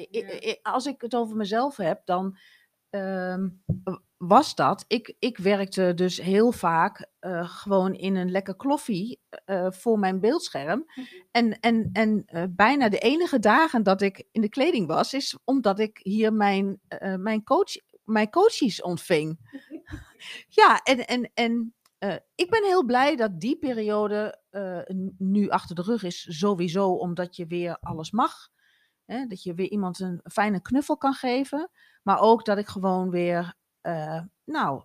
als 0.62 0.86
ik 0.86 1.02
het 1.02 1.16
over 1.16 1.36
mezelf 1.36 1.78
heb, 1.78 2.02
dan 2.06 2.38
ehm, 2.90 3.50
was 4.18 4.56
dat. 4.56 4.86
Ik, 4.88 5.16
ik 5.20 5.38
werkte 5.38 5.94
dus 5.94 6.22
heel 6.22 6.52
vaak 6.52 7.08
eh, 7.20 7.50
gewoon 7.50 7.94
in 7.94 8.16
een 8.16 8.32
lekker 8.32 8.56
kloffie 8.56 9.22
eh, 9.46 9.72
voor 9.72 10.00
mijn 10.00 10.20
beeldscherm. 10.20 10.86
En, 11.32 11.60
en, 11.60 11.90
en 11.94 12.24
eh, 12.26 12.44
bijna 12.50 12.90
de 12.90 13.00
enige 13.00 13.40
dagen 13.40 13.84
dat 13.84 14.02
ik 14.02 14.28
in 14.32 14.42
de 14.42 14.50
kleding 14.50 14.88
was, 14.88 15.14
is 15.14 15.38
omdat 15.44 15.80
ik 15.80 16.00
hier 16.04 16.34
mijn, 16.34 16.80
eh, 16.88 17.16
mijn, 17.16 17.44
coach, 17.44 17.72
mijn 18.04 18.30
coaches 18.30 18.82
ontving. 18.82 19.40
ja, 20.62 20.80
en, 20.84 21.06
en, 21.08 21.32
en 21.34 21.74
eh, 22.02 22.16
ik 22.36 22.50
ben 22.50 22.64
heel 22.64 22.86
blij 22.86 23.16
dat 23.16 23.40
die 23.40 23.58
periode 23.58 24.41
eh, 24.52 24.80
nu 25.18 25.50
achter 25.50 25.76
de 25.76 25.82
rug 25.82 26.04
is. 26.04 26.40
Sowieso 26.40 26.90
omdat 26.90 27.36
je 27.36 27.48
weer 27.48 27.78
alles 27.80 28.12
mag. 28.12 28.50
Hè? 29.06 29.26
Dat 29.26 29.44
je 29.44 29.54
weer 29.54 29.70
iemand 29.70 30.00
een 30.00 30.22
fijne 30.24 30.62
knuffel 30.62 30.98
kan 30.98 31.14
geven. 31.14 31.70
Maar 32.04 32.20
ook 32.20 32.46
dat 32.46 32.58
ik 32.58 32.68
gewoon 32.68 33.10
weer, 33.10 33.56
eh, 33.82 34.22
nou, 34.44 34.84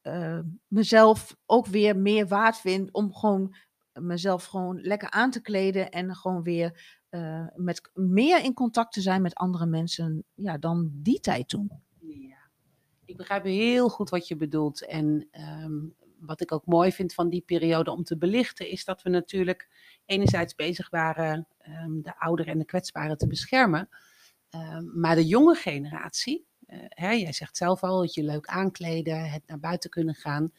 eh, 0.00 0.40
mezelf 0.66 1.36
ook 1.46 1.66
weer 1.66 1.96
meer 1.96 2.26
waard 2.26 2.56
vind 2.56 2.92
om 2.92 3.14
gewoon 3.14 3.56
mezelf 3.92 4.44
gewoon 4.44 4.80
lekker 4.80 5.10
aan 5.10 5.30
te 5.30 5.40
kleden 5.40 5.90
en 5.90 6.14
gewoon 6.14 6.42
weer 6.42 6.96
met 7.54 7.90
meer 7.94 8.44
in 8.44 8.54
contact 8.54 8.92
te 8.92 9.00
zijn 9.00 9.22
met 9.22 9.34
andere 9.34 9.66
mensen 9.66 10.24
ja, 10.34 10.58
dan 10.58 10.90
die 10.92 11.20
tijd 11.20 11.48
toen. 11.48 11.70
Ik 13.04 13.16
begrijp 13.16 13.44
heel 13.44 13.88
goed 13.88 14.10
wat 14.10 14.28
je 14.28 14.36
bedoelt. 14.36 14.86
En 14.86 15.28
ehm, 15.30 15.86
wat 16.20 16.40
ik 16.40 16.52
ook 16.52 16.66
mooi 16.66 16.92
vind 16.92 17.14
van 17.14 17.28
die 17.28 17.40
periode 17.46 17.90
om 17.90 18.04
te 18.04 18.16
belichten, 18.18 18.70
is 18.70 18.84
dat 18.84 19.02
we 19.02 19.10
natuurlijk 19.10 19.68
enerzijds 20.06 20.54
bezig 20.54 20.90
waren 20.90 21.46
ehm, 21.58 22.00
de 22.00 22.18
ouderen 22.18 22.52
en 22.52 22.58
de 22.58 22.64
kwetsbaren 22.64 23.18
te 23.18 23.26
beschermen. 23.26 23.88
Ehm, 24.50 25.00
maar 25.00 25.14
de 25.14 25.26
jonge 25.26 25.54
generatie, 25.54 26.46
eh, 26.66 26.78
hè, 26.88 27.10
jij 27.10 27.32
zegt 27.32 27.56
zelf 27.56 27.82
al, 27.82 28.02
het 28.02 28.14
je 28.14 28.22
leuk 28.22 28.46
aankleden, 28.46 29.30
het 29.30 29.42
naar 29.46 29.60
buiten 29.60 29.90
kunnen 29.90 30.14
gaan. 30.14 30.52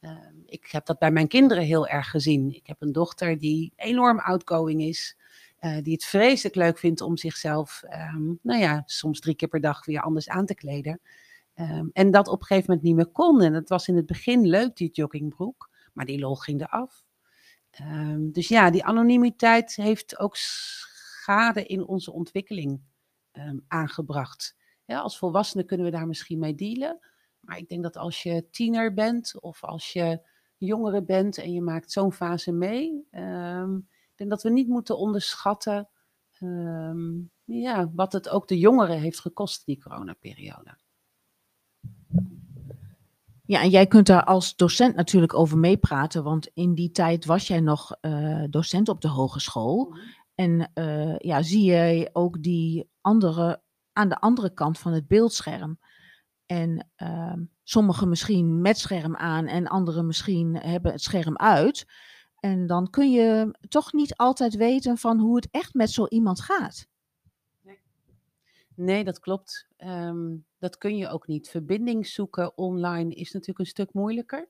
Ehm, 0.00 0.34
ik 0.46 0.66
heb 0.70 0.86
dat 0.86 0.98
bij 0.98 1.10
mijn 1.10 1.28
kinderen 1.28 1.64
heel 1.64 1.86
erg 1.88 2.10
gezien. 2.10 2.54
Ik 2.54 2.66
heb 2.66 2.82
een 2.82 2.92
dochter 2.92 3.38
die 3.38 3.72
enorm 3.76 4.18
outgoing 4.18 4.82
is. 4.82 5.16
eh, 5.58 5.82
die 5.82 5.92
het 5.92 6.04
vreselijk 6.04 6.54
leuk 6.54 6.78
vindt 6.78 7.00
om 7.00 7.16
zichzelf, 7.16 7.82
nou 8.42 8.60
ja, 8.60 8.82
soms 8.86 9.20
drie 9.20 9.34
keer 9.34 9.48
per 9.48 9.60
dag 9.60 9.84
weer 9.84 10.00
anders 10.00 10.28
aan 10.28 10.46
te 10.46 10.54
kleden. 10.54 11.00
Ehm, 11.54 11.88
en 11.92 12.10
dat 12.10 12.28
op 12.28 12.40
een 12.40 12.46
gegeven 12.46 12.70
moment 12.70 12.86
niet 12.86 12.96
meer 12.96 13.12
kon. 13.12 13.42
En 13.42 13.54
het 13.54 13.68
was 13.68 13.88
in 13.88 13.96
het 13.96 14.06
begin 14.06 14.46
leuk, 14.46 14.76
die 14.76 14.90
joggingbroek, 14.92 15.70
maar 15.92 16.04
die 16.04 16.18
lol 16.18 16.34
ging 16.34 16.60
eraf. 16.60 17.04
Ehm, 17.70 18.30
dus 18.30 18.48
ja, 18.48 18.70
die 18.70 18.84
anonimiteit 18.84 19.76
heeft 19.76 20.18
ook 20.18 20.36
schade 20.36 21.66
in 21.66 21.86
onze 21.86 22.12
ontwikkeling 22.12 22.80
ehm, 23.32 23.58
aangebracht. 23.68 24.56
Ja, 24.84 25.00
als 25.00 25.18
volwassenen 25.18 25.66
kunnen 25.66 25.86
we 25.86 25.92
daar 25.92 26.06
misschien 26.06 26.38
mee 26.38 26.54
dealen. 26.54 26.98
Maar 27.40 27.58
ik 27.58 27.68
denk 27.68 27.82
dat 27.82 27.96
als 27.96 28.22
je 28.22 28.50
tiener 28.50 28.94
bent 28.94 29.40
of 29.40 29.64
als 29.64 29.92
je 29.92 30.26
jongere 30.56 31.02
bent 31.02 31.38
en 31.38 31.52
je 31.52 31.60
maakt 31.62 31.92
zo'n 31.92 32.12
fase 32.12 32.52
mee, 32.52 33.06
ik 33.10 34.16
denk 34.16 34.30
dat 34.30 34.42
we 34.42 34.50
niet 34.50 34.68
moeten 34.68 34.98
onderschatten 34.98 35.88
ja, 37.44 37.90
wat 37.94 38.12
het 38.12 38.28
ook 38.28 38.48
de 38.48 38.58
jongeren 38.58 38.98
heeft 38.98 39.20
gekost, 39.20 39.66
die 39.66 39.82
coronaperiode. 39.82 40.76
Ja, 43.46 43.62
en 43.62 43.70
jij 43.70 43.86
kunt 43.86 44.06
daar 44.06 44.24
als 44.24 44.56
docent 44.56 44.94
natuurlijk 44.94 45.34
over 45.34 45.58
meepraten, 45.58 46.24
want 46.24 46.50
in 46.54 46.74
die 46.74 46.90
tijd 46.90 47.24
was 47.24 47.46
jij 47.46 47.60
nog 47.60 47.96
eh, 48.00 48.44
docent 48.50 48.88
op 48.88 49.00
de 49.00 49.08
hogeschool. 49.08 49.96
En 50.34 50.70
eh, 50.74 51.18
ja, 51.18 51.42
zie 51.42 51.64
jij 51.64 52.10
ook 52.12 52.42
die 52.42 52.90
andere, 53.00 53.62
aan 53.92 54.08
de 54.08 54.20
andere 54.20 54.54
kant 54.54 54.78
van 54.78 54.92
het 54.92 55.06
beeldscherm. 55.06 55.78
En 56.46 56.90
ehm, 56.96 57.42
sommigen 57.62 58.08
misschien 58.08 58.60
met 58.60 58.78
scherm 58.78 59.16
aan 59.16 59.46
en 59.46 59.66
anderen 59.66 60.06
misschien 60.06 60.56
hebben 60.56 60.92
het 60.92 61.02
scherm 61.02 61.36
uit. 61.36 61.86
En 62.40 62.66
dan 62.66 62.90
kun 62.90 63.10
je 63.10 63.58
toch 63.68 63.92
niet 63.92 64.16
altijd 64.16 64.56
weten 64.56 64.98
van 64.98 65.18
hoe 65.18 65.36
het 65.36 65.48
echt 65.50 65.74
met 65.74 65.90
zo 65.90 66.06
iemand 66.06 66.40
gaat. 66.40 66.86
Nee, 68.76 69.04
dat 69.04 69.18
klopt. 69.18 69.66
Ehm, 69.76 70.36
dat 70.58 70.78
kun 70.78 70.96
je 70.96 71.08
ook 71.08 71.26
niet. 71.26 71.48
Verbinding 71.48 72.06
zoeken 72.06 72.56
online 72.58 73.14
is 73.14 73.32
natuurlijk 73.32 73.58
een 73.58 73.66
stuk 73.66 73.92
moeilijker. 73.92 74.48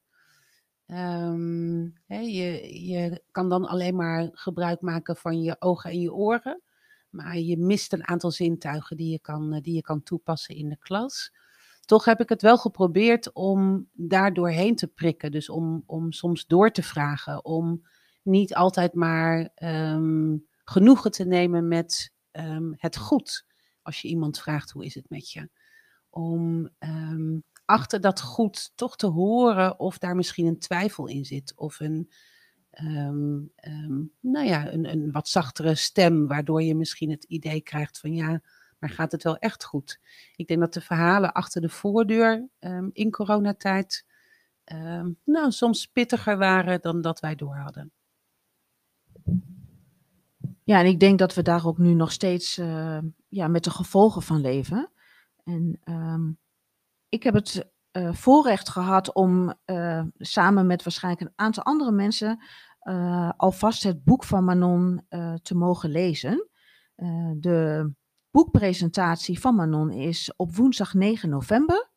Ehm, 0.87 1.83
je, 2.07 2.85
je 2.87 3.23
kan 3.31 3.49
dan 3.49 3.67
alleen 3.67 3.97
maar 3.97 4.29
gebruik 4.33 4.81
maken 4.81 5.17
van 5.17 5.43
je 5.43 5.57
ogen 5.59 5.91
en 5.91 6.01
je 6.01 6.13
oren. 6.13 6.63
Maar 7.11 7.39
je 7.39 7.59
mist 7.59 7.93
een 7.93 8.09
aantal 8.09 8.31
zintuigen 8.31 8.97
die 8.97 9.11
je 9.11 9.19
kan, 9.19 9.53
eh, 9.53 9.63
die 9.63 9.75
je 9.75 9.83
kan 9.83 10.03
toepassen 10.03 10.55
in 10.57 10.69
de 10.69 10.79
klas. 10.79 11.33
Toch 11.81 12.05
heb 12.05 12.21
ik 12.21 12.29
het 12.29 12.43
wel 12.43 12.59
geprobeerd 12.59 13.33
om 13.33 13.89
daar 13.93 14.33
doorheen 14.33 14.77
te 14.77 14.87
prikken. 14.87 15.31
Dus 15.31 15.49
om, 15.49 15.83
om 15.87 16.13
soms 16.13 16.47
door 16.47 16.71
te 16.71 16.83
vragen. 16.83 17.45
Om 17.45 17.87
niet 18.23 18.55
altijd 18.55 18.95
maar 18.95 19.51
ehm, 19.55 20.37
genoegen 20.65 21.11
te 21.11 21.25
nemen 21.25 21.69
met 21.69 22.13
het 22.77 22.97
goed 22.97 23.45
als 23.85 24.03
je 24.03 24.09
iemand 24.09 24.39
vraagt 24.39 24.71
hoe 24.71 24.85
is 24.85 24.95
het 24.95 25.09
met 25.09 25.31
je. 25.31 25.49
Om 26.11 26.71
ehm, 26.79 27.39
achter 27.65 28.01
dat 28.01 28.21
goed 28.21 28.73
toch 28.75 28.97
te 28.97 29.07
horen 29.07 29.79
of 29.79 29.99
daar 29.99 30.17
misschien 30.17 30.47
een 30.47 30.59
twijfel 30.59 31.09
in 31.09 31.25
zit. 31.25 31.53
Of 31.57 31.81
een, 31.81 32.11
ehm, 32.71 33.39
ehm, 33.57 34.03
nou 34.21 34.47
ja, 34.47 34.73
een, 34.73 34.91
een 34.91 35.13
wat 35.13 35.29
zachtere 35.29 35.75
stem, 35.75 36.27
waardoor 36.27 36.63
je 36.63 36.75
misschien 36.75 37.11
het 37.11 37.25
idee 37.25 37.61
krijgt 37.61 37.99
van 37.99 38.15
ja, 38.15 38.43
maar 38.79 38.91
gaat 38.91 39.13
het 39.13 39.23
wel 39.23 39.39
echt 39.39 39.65
goed? 39.65 40.01
Ik 40.37 40.47
denk 40.47 40.61
dat 40.61 40.75
de 40.75 40.81
verhalen 40.81 41.33
achter 41.33 41.61
de 41.61 41.69
voordeur 41.69 42.49
in 42.93 43.11
coronatijd 43.11 44.05
nou, 45.25 45.51
soms 45.51 45.87
pittiger 45.87 46.39
waren 46.39 46.81
dan 46.81 47.01
dat 47.01 47.21
wij 47.21 47.35
door 47.35 47.57
hadden. 47.57 47.93
Ja, 50.65 50.79
en 50.79 50.87
ik 50.87 51.01
denk 51.01 51.19
dat 51.19 51.35
we 51.35 51.43
daar 51.43 51.67
ook 51.67 51.79
nu 51.79 51.95
nog 51.95 52.13
steeds 52.13 52.59
eh, 52.59 52.99
ja, 53.29 53.49
met 53.49 53.65
de 53.65 53.71
gevolgen 53.71 54.23
van 54.23 54.41
leven. 54.41 54.91
En 55.45 55.79
ehm, 55.85 56.33
ik 57.09 57.23
heb 57.23 57.35
het 57.35 57.73
eh, 57.91 58.13
voorrecht 58.13 58.69
gehad 58.69 59.13
om 59.15 59.55
eh, 59.65 60.03
samen 60.19 60.67
met 60.67 60.83
waarschijnlijk 60.83 61.23
een 61.23 61.33
aantal 61.37 61.65
andere 61.65 61.93
mensen 61.93 62.43
alvast 63.37 63.83
het 63.83 64.05
boek 64.05 64.25
van 64.25 64.45
Manon 64.45 65.07
te 65.43 65.55
mogen 65.55 65.91
lezen. 65.91 66.49
De 67.37 67.91
boekpresentatie 68.31 69.41
van 69.41 69.55
Manon 69.55 69.91
is 69.91 70.33
op 70.37 70.57
woensdag 70.57 70.95
9 70.95 71.29
november. 71.29 71.91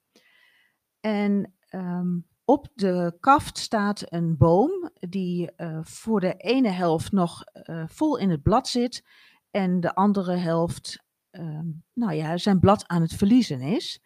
En 1.00 1.54
ehm, 1.68 2.18
op 2.48 2.68
de 2.74 3.18
kaft 3.20 3.58
staat 3.58 4.14
een 4.14 4.38
boom 4.38 4.92
die 4.94 5.52
eh, 5.52 5.80
voor 5.84 6.20
de 6.20 6.34
ene 6.34 6.70
helft 6.70 7.12
nog 7.12 7.44
eh, 7.44 7.84
vol 7.88 8.18
in 8.18 8.30
het 8.30 8.42
blad 8.42 8.68
zit 8.68 9.06
en 9.52 9.80
de 9.80 9.96
andere 9.96 10.36
helft, 10.36 11.04
ehm, 11.30 11.66
nou 11.94 12.14
ja, 12.14 12.38
zijn 12.38 12.60
blad 12.60 12.88
aan 12.88 13.02
het 13.02 13.14
verliezen 13.14 13.62
is. 13.62 14.02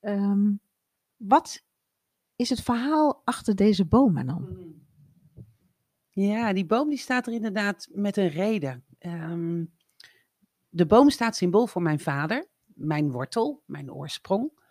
Ehm, 0.00 0.52
wat 1.16 1.64
is 2.36 2.50
het 2.50 2.60
verhaal 2.62 3.22
achter 3.24 3.54
deze 3.54 3.84
boom, 3.84 4.12
Manon? 4.12 4.74
Ja, 6.10 6.52
die 6.52 6.66
boom 6.66 6.88
die 6.88 6.98
staat 6.98 7.26
er 7.26 7.32
inderdaad 7.32 7.88
met 7.90 8.16
een 8.16 8.28
reden. 8.28 8.84
Ehm, 8.98 9.64
de 10.68 10.86
boom 10.86 11.10
staat 11.10 11.36
symbool 11.36 11.66
voor 11.66 11.82
mijn 11.82 12.00
vader, 12.00 12.46
mijn 12.64 13.10
wortel, 13.10 13.62
mijn 13.66 13.92
oorsprong. 13.92 14.61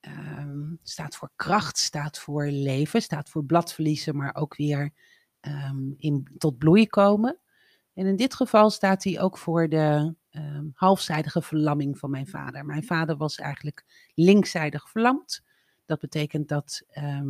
Ehm, 0.00 0.74
staat 0.82 1.16
voor 1.16 1.30
kracht, 1.36 1.78
staat 1.78 2.18
voor 2.18 2.46
leven, 2.46 3.02
staat 3.02 3.30
voor 3.30 3.44
bladverliezen, 3.44 4.16
maar 4.16 4.34
ook 4.34 4.56
weer 4.56 4.92
ehm, 5.40 5.90
in, 5.96 6.28
tot 6.38 6.58
bloei 6.58 6.86
komen. 6.86 7.38
En 7.94 8.06
in 8.06 8.16
dit 8.16 8.34
geval 8.34 8.70
staat 8.70 9.04
hij 9.04 9.20
ook 9.20 9.38
voor 9.38 9.68
de 9.68 10.14
ehm, 10.30 10.64
halfzijdige 10.74 11.42
verlamming 11.42 11.98
van 11.98 12.10
mijn 12.10 12.26
vader. 12.26 12.64
Mijn 12.64 12.84
vader 12.84 13.16
was 13.16 13.36
eigenlijk 13.36 13.84
linkszijdig 14.14 14.90
verlamd. 14.90 15.42
Dat 15.86 16.00
betekent 16.00 16.48
dat 16.48 16.82
eh, 16.88 17.20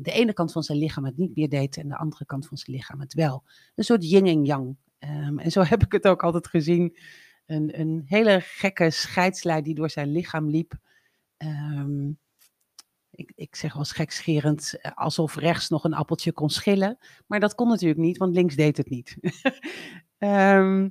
de 0.00 0.12
ene 0.12 0.32
kant 0.32 0.52
van 0.52 0.62
zijn 0.62 0.78
lichaam 0.78 1.04
het 1.04 1.16
niet 1.16 1.36
meer 1.36 1.48
deed 1.48 1.76
en 1.76 1.88
de 1.88 1.96
andere 1.96 2.24
kant 2.24 2.46
van 2.46 2.56
zijn 2.56 2.76
lichaam 2.76 3.00
het 3.00 3.14
wel. 3.14 3.44
Een 3.74 3.84
soort 3.84 4.10
yin 4.10 4.26
en 4.26 4.44
yang. 4.44 4.76
En 4.98 5.50
zo 5.50 5.62
heb 5.72 5.82
ik 5.82 5.92
het 5.92 6.06
ook 6.06 6.22
altijd 6.22 6.46
gezien. 6.46 6.96
Een, 7.46 7.80
een 7.80 8.02
hele 8.06 8.40
gekke 8.40 8.90
scheidslijn 8.90 9.62
die 9.62 9.74
door 9.74 9.90
zijn 9.90 10.12
lichaam 10.12 10.50
liep. 10.50 10.78
Ehm, 11.42 12.08
ik, 13.10 13.32
ik 13.34 13.54
zeg 13.54 13.74
wel 13.74 13.84
gekscherend, 13.84 14.78
eh, 14.80 14.92
alsof 14.94 15.36
rechts 15.36 15.68
nog 15.68 15.84
een 15.84 15.94
appeltje 15.94 16.32
kon 16.32 16.50
schillen. 16.50 16.98
Maar 17.26 17.40
dat 17.40 17.54
kon 17.54 17.68
natuurlijk 17.68 18.00
niet, 18.00 18.16
want 18.16 18.34
links 18.34 18.54
deed 18.54 18.76
het 18.76 18.88
niet. 18.88 19.16
Ehm, 20.18 20.88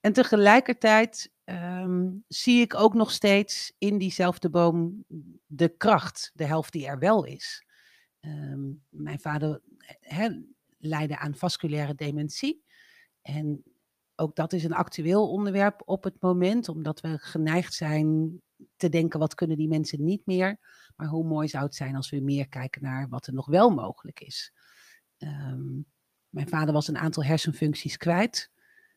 en 0.00 0.12
tegelijkertijd 0.12 1.32
ehm, 1.44 2.10
zie 2.28 2.60
ik 2.60 2.74
ook 2.74 2.94
nog 2.94 3.10
steeds 3.10 3.72
in 3.78 3.98
diezelfde 3.98 4.50
boom 4.50 5.04
de 5.46 5.68
kracht, 5.68 6.30
de 6.34 6.44
helft 6.44 6.72
die 6.72 6.86
er 6.86 6.98
wel 6.98 7.24
is. 7.24 7.66
Mijn 8.88 9.20
vader 9.20 9.60
hè, 10.00 10.28
leidde 10.78 11.18
aan 11.18 11.34
vasculaire 11.34 11.94
dementie. 11.94 12.64
En 13.22 13.62
ook 14.18 14.36
dat 14.36 14.52
is 14.52 14.64
een 14.64 14.72
actueel 14.72 15.30
onderwerp 15.30 15.82
op 15.84 16.04
het 16.04 16.20
moment, 16.20 16.68
omdat 16.68 17.00
we 17.00 17.18
geneigd 17.18 17.74
zijn 17.74 18.40
te 18.76 18.88
denken, 18.88 19.18
wat 19.18 19.34
kunnen 19.34 19.56
die 19.56 19.68
mensen 19.68 20.04
niet 20.04 20.26
meer? 20.26 20.58
Maar 20.96 21.06
hoe 21.06 21.24
mooi 21.24 21.48
zou 21.48 21.64
het 21.64 21.74
zijn 21.74 21.96
als 21.96 22.10
we 22.10 22.20
meer 22.20 22.48
kijken 22.48 22.82
naar 22.82 23.08
wat 23.08 23.26
er 23.26 23.34
nog 23.34 23.46
wel 23.46 23.70
mogelijk 23.70 24.20
is. 24.20 24.52
Ehm, 25.18 25.80
mijn 26.28 26.48
vader 26.48 26.74
was 26.74 26.88
een 26.88 26.98
aantal 26.98 27.24
hersenfuncties 27.24 27.96
kwijt, 27.96 28.50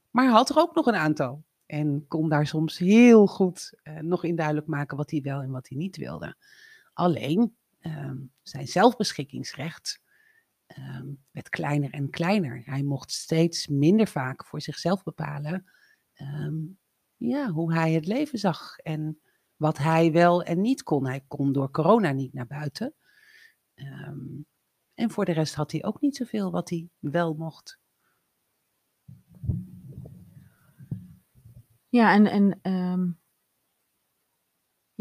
maar 0.10 0.30
had 0.30 0.50
er 0.50 0.58
ook 0.58 0.75
nog 0.75 0.86
een 0.86 0.96
aantal. 0.96 1.44
En 1.66 2.08
kon 2.08 2.30
daar 2.30 2.48
soms 2.48 2.78
heel 2.78 3.28
goed 3.28 3.80
eh, 3.84 3.98
nog 3.98 4.24
in 4.24 4.36
duidelijk 4.36 4.68
maken 4.68 4.98
wat 4.98 5.12
hij 5.12 5.22
wel 5.22 5.42
en 5.42 5.51
wat 5.51 5.70
hij 5.70 5.78
niet 5.78 5.98
wilde. 5.98 6.36
Alleen 6.94 7.56
ehm, 7.80 8.18
zijn 8.42 8.68
zelfbeschikkingsrecht 8.68 10.00
ehm, 10.74 11.08
werd 11.32 11.50
kleiner 11.50 11.90
en 11.90 12.10
kleiner. 12.10 12.62
Hij 12.66 12.84
mocht 12.84 13.12
steeds 13.12 13.68
minder 13.68 14.08
vaak 14.08 14.46
voor 14.46 14.62
zichzelf 14.62 15.04
bepalen 15.04 15.66
ehm, 16.13 16.56
ja, 17.16 17.50
hoe 17.50 17.74
hij 17.74 17.92
het 17.92 18.06
leven 18.06 18.40
zag 18.40 18.78
en 18.78 19.22
wat 19.56 19.78
hij 19.78 20.12
wel 20.12 20.44
en 20.44 20.62
niet 20.62 20.84
kon. 20.84 21.06
Hij 21.06 21.24
kon 21.28 21.51
door 21.51 21.72
corona 21.72 22.12
niet 22.12 22.34
naar 22.34 22.48
buiten. 22.48 22.96
Ehm, 23.74 24.42
en 24.94 25.10
voor 25.10 25.25
de 25.25 25.32
rest 25.32 25.56
had 25.56 25.72
hij 25.72 25.84
ook 25.84 26.01
niet 26.01 26.16
zoveel 26.16 26.51
wat 26.51 26.70
hij 26.70 26.90
wel 27.00 27.34
mocht. 27.34 27.80
Ja, 31.90 32.13
en, 32.13 32.28
en 32.28 32.60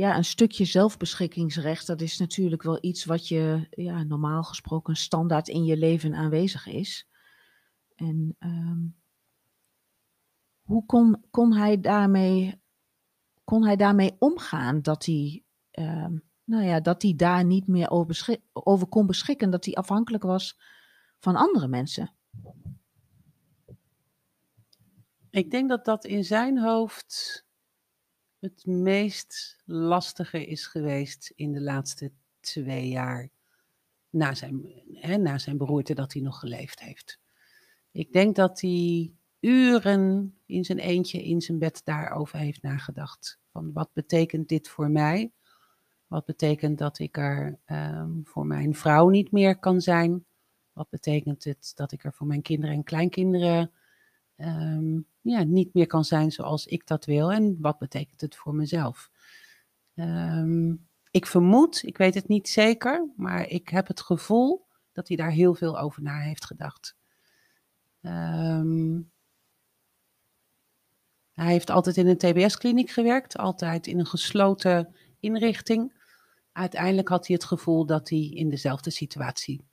ja, 0.00 0.16
een 0.16 0.24
stukje 0.24 0.64
zelfbeschikkingsrecht, 0.64 1.86
dat 1.86 2.00
is 2.00 2.18
natuurlijk 2.18 2.62
wel 2.62 2.78
iets 2.80 3.04
wat 3.04 3.28
je 3.28 3.66
ja, 3.70 4.02
normaal 4.02 4.42
gesproken 4.42 4.96
standaard 4.96 5.48
in 5.48 5.64
je 5.64 5.76
leven 5.76 6.14
aanwezig 6.14 6.66
is. 6.66 7.08
En 7.94 8.36
ehm, 8.38 8.86
hoe 10.62 10.86
kon, 10.86 11.24
kon, 11.30 11.54
hij 11.54 11.80
daarmee, 11.80 12.62
kon 13.44 13.64
hij 13.64 13.76
daarmee 13.76 14.16
omgaan 14.18 14.82
dat 14.82 15.04
hij, 15.04 15.44
ehm, 15.70 16.16
nou 16.44 16.64
ja, 16.64 16.80
dat 16.80 17.02
hij 17.02 17.14
daar 17.16 17.44
niet 17.44 17.66
meer 17.66 17.90
over, 17.90 18.38
over 18.52 18.86
kon 18.86 19.06
beschikken, 19.06 19.50
dat 19.50 19.64
hij 19.64 19.74
afhankelijk 19.74 20.22
was 20.22 20.60
van 21.18 21.36
andere 21.36 21.68
mensen? 21.68 22.14
Ik 25.30 25.50
denk 25.50 25.68
dat 25.68 25.84
dat 25.84 26.04
in 26.04 26.24
zijn 26.24 26.58
hoofd 26.58 27.44
het 28.40 28.66
meest 28.66 29.62
lastige 29.64 30.46
is 30.46 30.66
geweest 30.66 31.32
in 31.36 31.52
de 31.52 31.60
laatste 31.60 32.12
twee 32.40 32.88
jaar 32.88 33.28
na 34.10 34.34
zijn, 34.34 34.82
hè, 34.92 35.16
na 35.16 35.38
zijn 35.38 35.56
beroerte 35.56 35.94
dat 35.94 36.12
hij 36.12 36.22
nog 36.22 36.38
geleefd 36.38 36.80
heeft. 36.80 37.20
Ik 37.90 38.12
denk 38.12 38.36
dat 38.36 38.60
hij 38.60 39.12
uren 39.40 40.34
in 40.46 40.64
zijn 40.64 40.78
eentje 40.78 41.22
in 41.22 41.40
zijn 41.40 41.58
bed 41.58 41.80
daarover 41.84 42.38
heeft 42.38 42.62
nagedacht. 42.62 43.38
Van 43.52 43.72
wat 43.72 43.90
betekent 43.92 44.48
dit 44.48 44.68
voor 44.68 44.90
mij? 44.90 45.32
Wat 46.06 46.24
betekent 46.24 46.78
dat 46.78 46.98
ik 46.98 47.16
er 47.16 47.58
ehm, 47.64 48.10
voor 48.24 48.46
mijn 48.46 48.74
vrouw 48.74 49.08
niet 49.08 49.32
meer 49.32 49.58
kan 49.58 49.80
zijn? 49.80 50.24
Wat 50.72 50.88
betekent 50.88 51.44
het 51.44 51.72
dat 51.74 51.92
ik 51.92 52.04
er 52.04 52.12
voor 52.12 52.26
mijn 52.26 52.42
kinderen 52.42 52.74
en 52.74 52.82
kleinkinderen 52.82 53.70
um, 54.40 55.06
ja, 55.20 55.42
niet 55.42 55.74
meer 55.74 55.86
kan 55.86 56.04
zijn 56.04 56.32
zoals 56.32 56.66
ik 56.66 56.86
dat 56.86 57.04
wil. 57.04 57.32
En 57.32 57.56
wat 57.60 57.78
betekent 57.78 58.20
het 58.20 58.36
voor 58.36 58.54
mezelf? 58.54 59.10
Ehm, 59.94 60.74
ik 61.10 61.26
vermoed, 61.26 61.82
ik 61.82 61.96
weet 61.96 62.14
het 62.14 62.28
niet 62.28 62.48
zeker, 62.48 63.08
maar 63.16 63.48
ik 63.48 63.68
heb 63.68 63.86
het 63.86 64.00
gevoel 64.00 64.66
dat 64.92 65.08
hij 65.08 65.16
daar 65.16 65.30
heel 65.30 65.54
veel 65.54 65.78
over 65.78 66.02
na 66.02 66.18
heeft 66.18 66.44
gedacht. 66.44 66.96
Um, 68.00 69.10
hij 71.32 71.52
heeft 71.52 71.70
altijd 71.70 71.96
in 71.96 72.06
een 72.06 72.18
TBS-kliniek 72.18 72.90
gewerkt, 72.90 73.36
altijd 73.36 73.86
in 73.86 73.98
een 73.98 74.06
gesloten 74.06 74.94
inrichting. 75.20 75.92
Uiteindelijk 76.52 77.08
had 77.08 77.26
hij 77.26 77.36
het 77.36 77.44
gevoel 77.44 77.86
dat 77.86 78.08
hij 78.08 78.28
in 78.28 78.48
dezelfde 78.50 78.90
situatie 78.90 79.64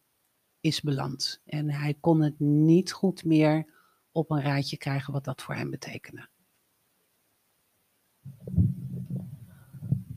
is 0.60 0.82
beland. 0.82 1.42
En 1.46 1.70
hij 1.70 1.94
kon 2.00 2.22
het 2.22 2.40
niet 2.40 2.92
goed 2.92 3.24
meer 3.26 3.66
op 4.18 4.32
een 4.32 4.42
rijtje 4.42 4.78
krijgen 4.78 5.14
wat 5.14 5.24
dat 5.24 5.42
voor 5.42 5.56
hem 5.56 5.70
betekende. 5.70 6.28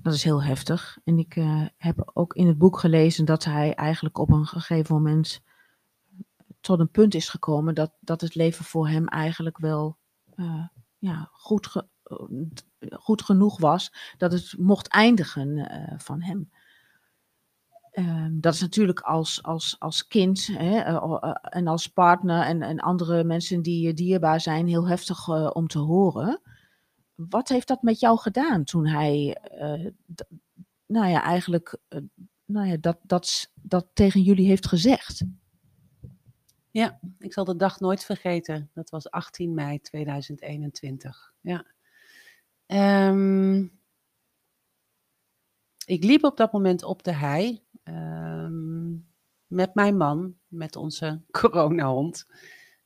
Dat 0.02 0.14
is 0.14 0.24
heel 0.24 0.42
heftig. 0.42 0.98
En 1.04 1.18
ik 1.18 1.36
uh, 1.36 1.66
heb 1.76 2.10
ook 2.14 2.34
in 2.34 2.46
het 2.46 2.58
boek 2.58 2.78
gelezen 2.78 3.24
dat 3.24 3.44
hij 3.44 3.74
eigenlijk 3.74 4.18
op 4.18 4.30
een 4.30 4.46
gegeven 4.46 4.94
moment 4.94 5.42
tot 6.60 6.80
een 6.80 6.90
punt 6.90 7.14
is 7.14 7.28
gekomen 7.28 7.74
dat, 7.74 7.92
dat 8.00 8.20
het 8.20 8.34
leven 8.34 8.64
voor 8.64 8.88
hem 8.88 9.08
eigenlijk 9.08 9.58
wel 9.58 9.98
uh, 10.36 10.66
ja, 10.98 11.28
goed, 11.32 11.66
ge, 11.66 11.88
uh, 12.04 12.98
goed 12.98 13.22
genoeg 13.22 13.58
was. 13.58 13.92
Dat 14.16 14.32
het 14.32 14.54
mocht 14.58 14.88
eindigen 14.88 15.70
van 15.98 16.22
hem. 16.22 16.50
Ehm, 17.90 18.40
dat 18.40 18.54
is 18.54 18.60
natuurlijk 18.60 19.00
als, 19.00 19.42
als, 19.42 19.76
als 19.78 20.06
kind 20.06 20.46
hè, 20.46 20.78
eh, 20.78 21.16
eh, 21.20 21.34
en 21.40 21.66
als 21.66 21.86
partner 21.86 22.42
en, 22.42 22.62
en 22.62 22.78
andere 22.78 23.24
mensen 23.24 23.62
die 23.62 23.86
je 23.86 23.94
dierbaar 23.94 24.40
zijn 24.40 24.66
heel 24.66 24.88
heftig 24.88 25.28
om 25.54 25.66
te 25.66 25.78
horen. 25.78 26.40
Wat 27.14 27.48
heeft 27.48 27.68
dat 27.68 27.82
met 27.82 28.00
jou 28.00 28.18
gedaan 28.18 28.64
toen 28.64 28.86
hij, 28.86 29.38
nou 30.86 31.08
ja, 31.08 31.22
eigenlijk 31.22 31.78
nou 32.50 32.66
ja, 32.66 32.76
dat, 32.76 32.98
dat, 33.02 33.52
dat 33.54 33.86
tegen 33.92 34.22
jullie 34.22 34.46
heeft 34.46 34.66
gezegd? 34.66 35.24
Ja, 36.70 37.00
ik 37.18 37.32
zal 37.32 37.44
de 37.44 37.56
dag 37.56 37.80
nooit 37.80 38.04
vergeten. 38.04 38.70
Dat 38.74 38.90
was 38.90 39.10
18 39.10 39.54
mei 39.54 39.80
2021. 39.80 41.32
Ja. 41.40 41.66
Um, 43.08 43.78
ik 45.84 46.04
liep 46.04 46.24
op 46.24 46.36
dat 46.36 46.52
moment 46.52 46.82
op 46.82 47.02
de 47.02 47.12
hei 47.12 47.62
Ehm, 47.90 48.90
met 49.46 49.74
mijn 49.74 49.96
man, 49.96 50.34
met 50.48 50.76
onze 50.76 51.20
coronahond. 51.40 52.26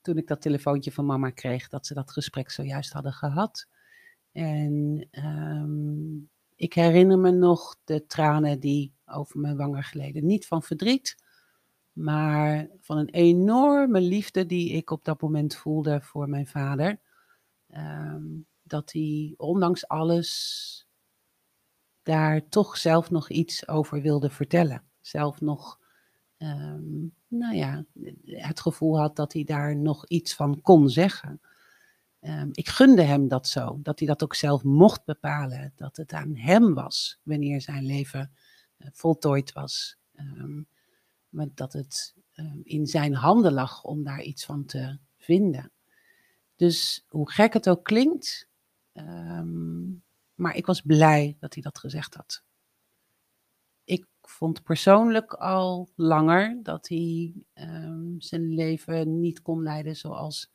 Toen 0.02 0.16
ik 0.16 0.26
dat 0.26 0.40
telefoontje 0.40 0.92
van 0.92 1.06
mama 1.06 1.30
kreeg 1.30 1.68
dat 1.68 1.86
ze 1.86 1.94
dat 1.94 2.10
gesprek 2.10 2.50
zojuist 2.50 2.92
hadden 2.92 3.12
gehad. 3.12 3.68
En 4.32 5.08
um, 5.10 6.30
ik 6.56 6.72
herinner 6.72 7.18
me 7.18 7.30
nog 7.30 7.76
de 7.84 8.06
tranen 8.06 8.60
die 8.60 8.94
over 9.06 9.40
mijn 9.40 9.56
wangen 9.56 9.82
gleden. 9.82 10.26
Niet 10.26 10.46
van 10.46 10.62
verdriet, 10.62 11.16
maar 11.92 12.68
van 12.80 12.96
een 12.96 13.10
enorme 13.10 14.00
liefde 14.00 14.46
die 14.46 14.72
ik 14.72 14.90
op 14.90 15.04
dat 15.04 15.20
moment 15.20 15.56
voelde 15.56 16.00
voor 16.00 16.28
mijn 16.28 16.46
vader. 16.46 17.00
Um, 17.76 18.46
dat 18.62 18.92
hij 18.92 19.34
ondanks 19.36 19.88
alles 19.88 20.86
daar 22.02 22.48
toch 22.48 22.76
zelf 22.76 23.10
nog 23.10 23.30
iets 23.30 23.68
over 23.68 24.02
wilde 24.02 24.30
vertellen. 24.30 24.84
Zelf 25.06 25.40
nog, 25.40 25.80
um, 26.38 27.14
nou 27.28 27.54
ja, 27.54 27.84
het 28.24 28.60
gevoel 28.60 28.98
had 28.98 29.16
dat 29.16 29.32
hij 29.32 29.44
daar 29.44 29.76
nog 29.76 30.06
iets 30.06 30.34
van 30.34 30.60
kon 30.60 30.88
zeggen. 30.88 31.40
Um, 32.20 32.50
ik 32.52 32.68
gunde 32.68 33.02
hem 33.02 33.28
dat 33.28 33.48
zo, 33.48 33.78
dat 33.82 33.98
hij 33.98 34.08
dat 34.08 34.22
ook 34.22 34.34
zelf 34.34 34.62
mocht 34.62 35.04
bepalen. 35.04 35.72
Dat 35.76 35.96
het 35.96 36.12
aan 36.12 36.36
hem 36.36 36.74
was 36.74 37.20
wanneer 37.22 37.60
zijn 37.60 37.84
leven 37.84 38.32
uh, 38.78 38.88
voltooid 38.92 39.52
was. 39.52 39.98
Um, 40.14 40.66
maar 41.28 41.46
dat 41.54 41.72
het 41.72 42.14
in 42.62 42.86
zijn 42.86 43.14
handen 43.14 43.52
lag 43.52 43.82
om 43.82 44.04
daar 44.04 44.22
iets 44.22 44.44
van 44.44 44.64
te 44.64 44.98
vinden. 45.16 45.72
Dus 46.56 47.04
hoe 47.08 47.30
gek 47.30 47.52
het 47.52 47.68
ook 47.68 47.84
klinkt, 47.84 48.48
maar 50.34 50.56
ik 50.56 50.66
was 50.66 50.80
blij 50.80 51.36
dat 51.40 51.54
hij 51.54 51.62
dat 51.62 51.78
gezegd 51.78 52.14
had. 52.14 52.44
Ik 54.24 54.30
vond 54.30 54.62
persoonlijk 54.62 55.32
al 55.32 55.88
langer 55.94 56.62
dat 56.62 56.88
hij 56.88 57.34
um, 57.54 58.20
zijn 58.20 58.54
leven 58.54 59.20
niet 59.20 59.42
kon 59.42 59.62
leiden 59.62 59.96
zoals, 59.96 60.52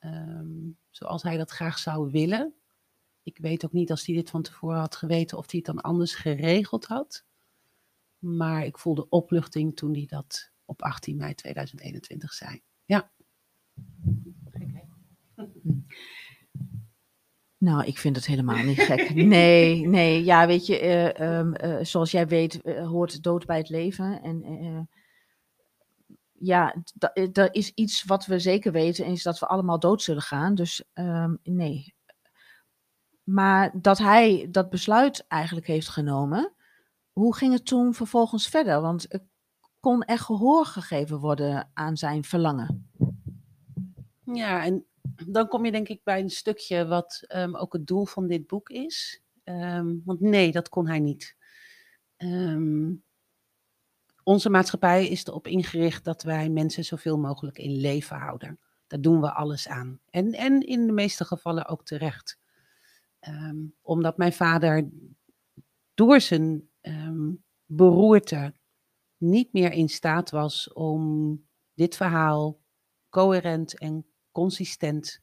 um, 0.00 0.78
zoals 0.90 1.22
hij 1.22 1.36
dat 1.36 1.50
graag 1.50 1.78
zou 1.78 2.10
willen. 2.10 2.54
Ik 3.22 3.38
weet 3.38 3.64
ook 3.64 3.72
niet 3.72 3.90
als 3.90 4.06
hij 4.06 4.14
dit 4.14 4.30
van 4.30 4.42
tevoren 4.42 4.78
had 4.78 4.96
geweten 4.96 5.38
of 5.38 5.50
hij 5.50 5.62
het 5.64 5.74
dan 5.74 5.80
anders 5.80 6.14
geregeld 6.14 6.84
had. 6.84 7.24
Maar 8.18 8.64
ik 8.64 8.78
voelde 8.78 9.08
opluchting 9.08 9.76
toen 9.76 9.92
hij 9.92 10.06
dat 10.06 10.52
op 10.64 10.82
18 10.82 11.16
mei 11.16 11.34
2021 11.34 12.32
zei. 12.32 12.62
Ja. 12.84 13.10
Nou, 17.60 17.84
ik 17.84 17.98
vind 17.98 18.16
het 18.16 18.26
helemaal 18.26 18.64
niet 18.64 18.80
gek. 18.80 19.14
Nee, 19.14 19.86
nee, 19.86 20.24
ja, 20.24 20.46
weet 20.46 20.66
je, 20.66 20.82
uh, 21.18 21.38
um, 21.38 21.54
uh, 21.64 21.84
zoals 21.84 22.10
jij 22.10 22.26
weet, 22.26 22.60
uh, 22.64 22.88
hoort 22.88 23.22
dood 23.22 23.46
bij 23.46 23.58
het 23.58 23.68
leven. 23.68 24.22
En 24.22 24.88
ja, 26.32 26.74
er 27.32 27.54
is 27.54 27.72
iets 27.74 28.04
wat 28.04 28.26
we 28.26 28.38
zeker 28.38 28.72
weten, 28.72 29.04
is 29.06 29.22
dat 29.22 29.38
we 29.38 29.46
allemaal 29.46 29.78
dood 29.78 30.02
zullen 30.02 30.22
gaan. 30.22 30.54
Dus 30.54 30.84
um, 30.94 31.38
nee. 31.42 31.94
Maar 33.24 33.70
dat 33.74 33.98
hij 33.98 34.48
dat 34.50 34.70
besluit 34.70 35.24
eigenlijk 35.28 35.66
heeft 35.66 35.88
genomen, 35.88 36.52
hoe 37.12 37.36
ging 37.36 37.52
het 37.52 37.66
toen 37.66 37.94
vervolgens 37.94 38.48
verder? 38.48 38.80
Want 38.80 39.06
kon 39.80 40.04
er 40.04 40.18
gehoor 40.18 40.66
gegeven 40.66 41.18
worden 41.18 41.70
aan 41.74 41.96
zijn 41.96 42.24
verlangen? 42.24 42.90
Ja, 44.24 44.64
en 44.64 44.84
dan 45.26 45.48
kom 45.48 45.64
je 45.64 45.72
denk 45.72 45.88
ik 45.88 46.04
bij 46.04 46.20
een 46.20 46.30
stukje 46.30 46.86
wat 46.86 47.24
um, 47.28 47.56
ook 47.56 47.72
het 47.72 47.86
doel 47.86 48.04
van 48.04 48.26
dit 48.26 48.46
boek 48.46 48.68
is. 48.68 49.22
Um, 49.44 50.02
want 50.04 50.20
nee, 50.20 50.52
dat 50.52 50.68
kon 50.68 50.86
hij 50.86 50.98
niet. 50.98 51.36
Um, 52.16 53.04
onze 54.22 54.50
maatschappij 54.50 55.08
is 55.08 55.26
erop 55.26 55.46
ingericht 55.46 56.04
dat 56.04 56.22
wij 56.22 56.48
mensen 56.48 56.84
zoveel 56.84 57.18
mogelijk 57.18 57.58
in 57.58 57.80
leven 57.80 58.16
houden. 58.16 58.58
Daar 58.86 59.00
doen 59.00 59.20
we 59.20 59.32
alles 59.32 59.68
aan. 59.68 60.00
En, 60.10 60.32
en 60.32 60.60
in 60.60 60.86
de 60.86 60.92
meeste 60.92 61.24
gevallen 61.24 61.66
ook 61.66 61.84
terecht. 61.84 62.38
omdat 63.82 64.16
mijn 64.16 64.32
vader 64.32 64.88
door 65.94 66.20
zijn 66.20 66.70
beroerte 67.66 68.54
niet 69.16 69.52
meer 69.52 69.72
in 69.72 69.88
staat 69.88 70.30
was 70.30 70.72
om 70.72 71.42
dit 71.74 71.96
verhaal 71.96 72.60
coherent 73.08 73.78
en 73.78 74.06
consistent 74.32 75.20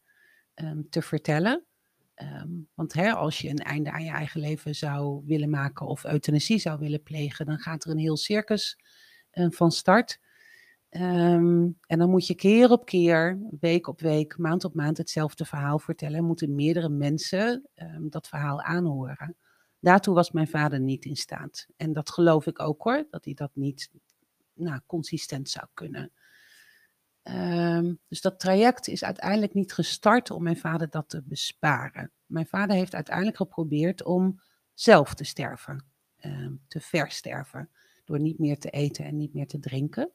ehm, 0.53 0.81
te 0.89 1.01
vertellen. 1.01 1.65
Ehm, 2.13 2.49
want 2.73 2.93
hè, 2.93 3.13
als 3.13 3.39
je 3.39 3.49
een 3.49 3.57
einde 3.57 3.91
aan 3.91 4.03
je 4.03 4.11
eigen 4.11 4.39
leven 4.39 4.75
zou 4.75 5.23
willen 5.25 5.49
maken 5.49 5.87
of 5.87 6.05
euthanasie 6.05 6.59
zou 6.59 6.79
willen 6.79 7.03
plegen, 7.03 7.45
dan 7.45 7.59
gaat 7.59 7.83
er 7.83 7.91
een 7.91 7.97
heel 7.97 8.17
circus 8.17 8.79
uh, 9.33 9.47
van 9.49 9.71
start. 9.71 10.19
Ehm, 10.89 11.67
en 11.87 11.97
dan 11.97 12.09
moet 12.09 12.27
je 12.27 12.35
keer 12.35 12.71
op 12.71 12.85
keer, 12.85 13.39
week 13.59 13.87
op 13.87 14.01
week, 14.01 14.37
maand 14.37 14.63
op 14.63 14.73
maand 14.73 14.97
hetzelfde 14.97 15.45
verhaal 15.45 15.79
vertellen. 15.79 16.17
En 16.17 16.25
moeten 16.25 16.55
meerdere 16.55 16.89
mensen 16.89 17.69
dat 18.09 18.27
verhaal 18.27 18.61
aanhoren. 18.61 19.35
Daartoe 19.79 20.13
was 20.13 20.31
mijn 20.31 20.47
vader 20.47 20.79
niet 20.79 21.05
in 21.05 21.15
staat. 21.15 21.67
En 21.77 21.93
dat 21.93 22.09
geloof 22.09 22.45
ik 22.45 22.59
ook 22.59 22.81
hoor, 22.81 23.07
dat 23.09 23.25
hij 23.25 23.33
dat 23.33 23.51
niet 23.53 23.89
nou, 24.53 24.79
consistent 24.85 25.49
zou 25.49 25.65
kunnen. 25.73 26.11
Um, 27.29 27.99
dus 28.07 28.21
dat 28.21 28.39
traject 28.39 28.87
is 28.87 29.03
uiteindelijk 29.03 29.53
niet 29.53 29.73
gestart 29.73 30.31
om 30.31 30.43
mijn 30.43 30.57
vader 30.57 30.89
dat 30.89 31.09
te 31.09 31.21
besparen. 31.23 32.11
Mijn 32.25 32.47
vader 32.47 32.75
heeft 32.75 32.95
uiteindelijk 32.95 33.37
geprobeerd 33.37 34.03
om 34.03 34.41
zelf 34.73 35.13
te 35.13 35.23
sterven, 35.23 35.85
te 36.67 36.79
versterven, 36.79 37.69
door 38.05 38.19
niet 38.19 38.39
meer 38.39 38.59
te 38.59 38.69
eten 38.69 39.05
en 39.05 39.17
niet 39.17 39.33
meer 39.33 39.47
te 39.47 39.59
drinken. 39.59 40.11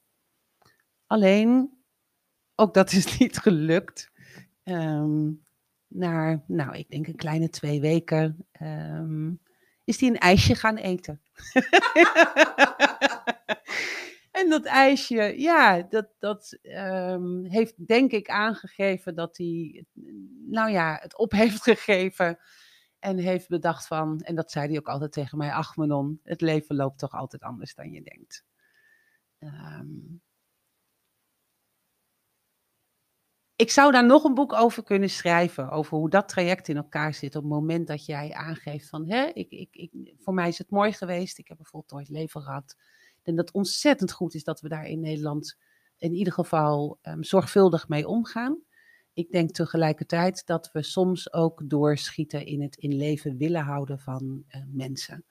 Alleen, 1.07 1.71
ook 2.55 2.75
dat 2.75 2.93
is 2.93 3.05
niet 3.19 3.39
gelukt. 3.39 4.11
Um, 4.65 5.45
na, 5.87 6.43
nou, 6.47 6.77
ik 6.77 6.91
denk 6.91 7.07
een 7.07 7.17
kleine 7.17 7.49
twee 7.49 7.81
weken, 7.81 8.47
is 9.85 10.01
hij 10.01 10.09
een 10.09 10.19
ijsje 10.19 10.55
gaan 10.55 10.77
eten. 10.77 11.21
en 14.43 14.51
dat 14.51 14.65
ijsje, 14.65 15.35
ja, 15.41 15.83
dat, 15.83 16.07
dat 16.19 16.59
um, 16.63 17.45
heeft 17.45 17.87
denk 17.87 18.13
ik 18.13 18.29
aangegeven 18.29 19.15
dat 19.15 19.37
hij, 19.37 19.85
nou 20.47 20.71
ja, 20.71 20.99
het 21.01 21.17
op 21.19 21.33
heeft 21.43 21.63
gegeven. 21.63 22.39
En 22.99 23.19
heeft 23.19 23.49
bedacht 23.49 23.87
van, 23.87 24.21
en 24.21 24.35
dat 24.35 24.51
zei 24.51 24.69
hij 24.69 24.79
ook 24.79 24.89
altijd 24.89 25.13
tegen 25.13 25.39
mij, 25.39 25.53
ach 25.53 25.77
Manon, 25.77 26.21
het 26.23 26.41
leven 26.41 26.77
loopt 26.77 26.99
toch 26.99 27.13
altijd 27.13 27.43
anders 27.43 27.75
dan 27.75 27.91
je 27.91 28.03
denkt. 28.03 28.45
Um, 29.39 30.23
ik 33.57 33.71
zou 33.71 33.93
daar 33.93 34.07
nog 34.07 34.25
een 34.25 34.35
boek 34.35 34.53
over 34.53 34.83
kunnen 34.83 35.11
schrijven. 35.11 35.71
Over 35.71 35.99
hoe 35.99 36.11
dat 36.11 36.29
traject 36.29 36.69
in 36.69 36.77
elkaar 36.77 37.15
zit. 37.15 37.37
Op 37.37 37.43
het 37.43 37.53
moment 37.53 37.87
dat 37.87 38.07
jij 38.07 38.33
aangeeft 38.33 38.89
van. 38.89 39.09
Hè, 39.09 39.25
ik, 39.25 39.51
ik, 39.51 39.69
ik, 39.71 40.15
voor 40.19 40.35
mij 40.35 40.49
is 40.49 40.59
het 40.59 40.71
mooi 40.71 40.93
geweest. 40.93 41.39
Ik 41.39 41.49
heb 41.49 41.59
een 41.59 41.65
voltooid 41.65 42.09
leven 42.09 42.43
gehad. 42.43 42.77
En 43.23 43.37
dat 43.37 43.47
het 43.47 43.55
ontzettend 43.55 44.13
goed 44.13 44.35
is 44.35 44.45
dat 44.45 44.61
we 44.61 44.69
daar 44.69 44.87
in 44.87 45.01
Nederland. 45.01 45.57
in 45.99 46.15
ieder 46.15 46.33
geval 46.33 46.99
um, 47.03 47.25
zorgvuldig 47.25 47.89
mee 47.89 48.09
omgaan. 48.09 48.59
Ik 49.13 49.31
denk 49.31 49.51
tegelijkertijd 49.51 50.47
dat 50.47 50.73
we 50.73 50.83
soms 50.83 51.33
ook 51.33 51.63
doorschieten 51.65 52.47
in 52.47 52.63
het 52.63 52.77
in 52.77 52.97
leven 52.97 53.37
willen 53.37 53.63
houden 53.63 53.99
van 53.99 54.45
uh, 54.49 54.63
mensen. 54.67 55.25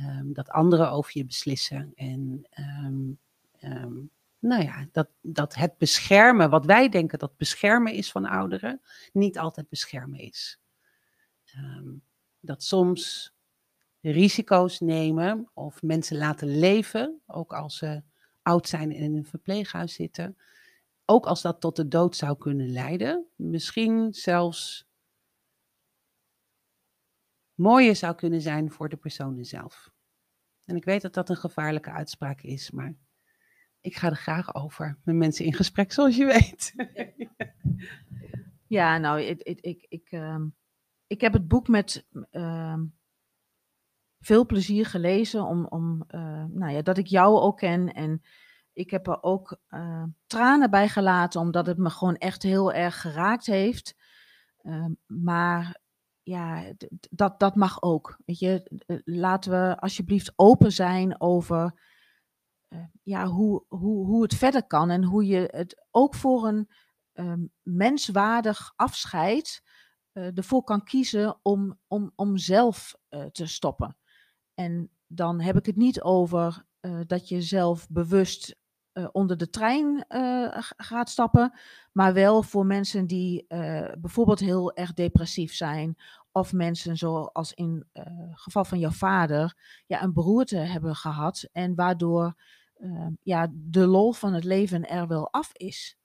Um, 0.00 0.32
dat 0.32 0.48
anderen 0.48 0.90
over 0.90 1.10
je 1.14 1.24
beslissen. 1.24 1.92
En 1.94 2.48
um, 3.60 4.10
nou 4.38 4.62
ja, 4.62 4.86
dat, 4.92 5.08
dat 5.20 5.54
het 5.54 5.78
beschermen, 5.78 6.50
wat 6.50 6.64
wij 6.64 6.88
denken 6.88 7.18
dat 7.18 7.36
beschermen 7.36 7.92
is 7.92 8.10
van 8.10 8.26
ouderen, 8.26 8.80
niet 9.12 9.38
altijd 9.38 9.68
beschermen 9.68 10.18
is. 10.18 10.60
Dat 12.40 12.62
soms 12.62 13.34
risico's 14.10 14.80
nemen 14.80 15.50
of 15.54 15.82
mensen 15.82 16.16
laten 16.16 16.58
leven, 16.58 17.20
ook 17.26 17.52
als 17.52 17.76
ze 17.76 18.02
oud 18.42 18.68
zijn 18.68 18.92
en 18.92 19.02
in 19.02 19.16
een 19.16 19.26
verpleeghuis 19.26 19.94
zitten, 19.94 20.36
ook 21.04 21.26
als 21.26 21.42
dat 21.42 21.60
tot 21.60 21.76
de 21.76 21.88
dood 21.88 22.16
zou 22.16 22.38
kunnen 22.38 22.68
leiden, 22.72 23.26
misschien 23.36 24.14
zelfs 24.14 24.88
mooier 27.54 27.96
zou 27.96 28.14
kunnen 28.14 28.40
zijn 28.40 28.70
voor 28.70 28.88
de 28.88 28.96
personen 28.96 29.44
zelf. 29.44 29.90
En 30.64 30.76
ik 30.76 30.84
weet 30.84 31.02
dat 31.02 31.14
dat 31.14 31.28
een 31.28 31.36
gevaarlijke 31.36 31.90
uitspraak 31.90 32.42
is, 32.42 32.70
maar 32.70 32.94
ik 33.80 33.96
ga 33.96 34.10
er 34.10 34.16
graag 34.16 34.54
over 34.54 34.98
met 35.04 35.14
mensen 35.14 35.44
in 35.44 35.54
gesprek, 35.54 35.92
zoals 35.92 36.16
je 36.16 36.24
weet. 36.24 36.74
ja, 38.78 38.98
nou, 38.98 39.20
ik, 39.20 39.42
ik, 39.42 39.60
ik, 39.60 39.86
ik, 39.88 40.12
uh, 40.12 40.44
ik 41.06 41.20
heb 41.20 41.32
het 41.32 41.48
boek 41.48 41.68
met 41.68 42.06
uh, 42.32 42.80
veel 44.20 44.46
plezier 44.46 44.86
gelezen, 44.86 45.44
om, 45.44 45.66
om 45.66 46.04
uh, 46.08 46.44
nou 46.48 46.72
ja, 46.72 46.82
dat 46.82 46.98
ik 46.98 47.06
jou 47.06 47.38
ook 47.38 47.56
ken. 47.56 47.92
En 47.92 48.22
ik 48.72 48.90
heb 48.90 49.06
er 49.06 49.22
ook 49.22 49.58
eh, 49.66 50.04
tranen 50.26 50.70
bij 50.70 50.88
gelaten, 50.88 51.40
omdat 51.40 51.66
het 51.66 51.78
me 51.78 51.90
gewoon 51.90 52.16
echt 52.16 52.42
heel 52.42 52.72
erg 52.72 53.00
geraakt 53.00 53.46
heeft. 53.46 53.94
Ehm, 54.62 54.92
maar 55.06 55.80
ja, 56.22 56.72
dat, 57.10 57.40
dat 57.40 57.54
mag 57.54 57.82
ook. 57.82 58.18
Weet 58.24 58.38
je, 58.38 58.82
laten 59.04 59.50
we 59.50 59.76
alsjeblieft 59.78 60.32
open 60.36 60.72
zijn 60.72 61.20
over 61.20 61.84
ja, 63.02 63.26
hoe, 63.26 63.64
hoe, 63.68 64.06
hoe 64.06 64.22
het 64.22 64.34
verder 64.34 64.66
kan 64.66 64.90
en 64.90 65.04
hoe 65.04 65.26
je 65.26 65.48
het 65.50 65.86
ook 65.90 66.14
voor 66.14 66.46
een 66.46 66.68
um, 67.12 67.52
menswaardig 67.62 68.72
afscheid 68.76 69.62
ervoor 70.12 70.64
kan 70.64 70.84
kiezen 70.84 71.38
om, 71.42 71.78
om, 71.86 72.12
om 72.14 72.36
zelf 72.36 72.96
te 73.32 73.46
stoppen. 73.46 73.96
En 74.56 74.90
dan 75.06 75.40
heb 75.40 75.56
ik 75.56 75.66
het 75.66 75.76
niet 75.76 76.02
over 76.02 76.64
dat 77.06 77.28
je 77.28 77.42
zelf 77.42 77.88
bewust 77.88 78.56
onder 79.12 79.36
de 79.36 79.50
trein 79.50 80.04
gaat 80.76 81.10
stappen, 81.10 81.58
maar 81.92 82.12
wel 82.12 82.42
voor 82.42 82.66
mensen 82.66 83.06
die 83.06 83.46
bijvoorbeeld 83.98 84.40
heel 84.40 84.74
erg 84.74 84.92
depressief 84.92 85.54
zijn 85.54 85.96
of 86.32 86.52
mensen 86.52 86.96
zoals 86.96 87.52
in 87.52 87.86
het 87.92 88.08
geval 88.40 88.64
van 88.64 88.78
jouw 88.78 88.90
vader 88.90 89.54
ja, 89.86 90.02
een 90.02 90.12
beroerte 90.12 90.56
hebben 90.56 90.94
gehad 90.94 91.48
en 91.52 91.74
waardoor 91.74 92.34
uh, 92.78 93.06
ja, 93.22 93.48
de 93.52 93.86
lol 93.86 94.12
van 94.12 94.32
het 94.32 94.44
leven 94.44 94.88
er 94.88 95.06
wel 95.06 95.32
af 95.32 95.52
is. 95.52 95.98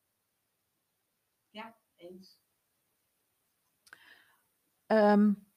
Ja, 1.49 1.75
eens. 1.95 2.39
Um, 4.87 5.29
ik 5.29 5.50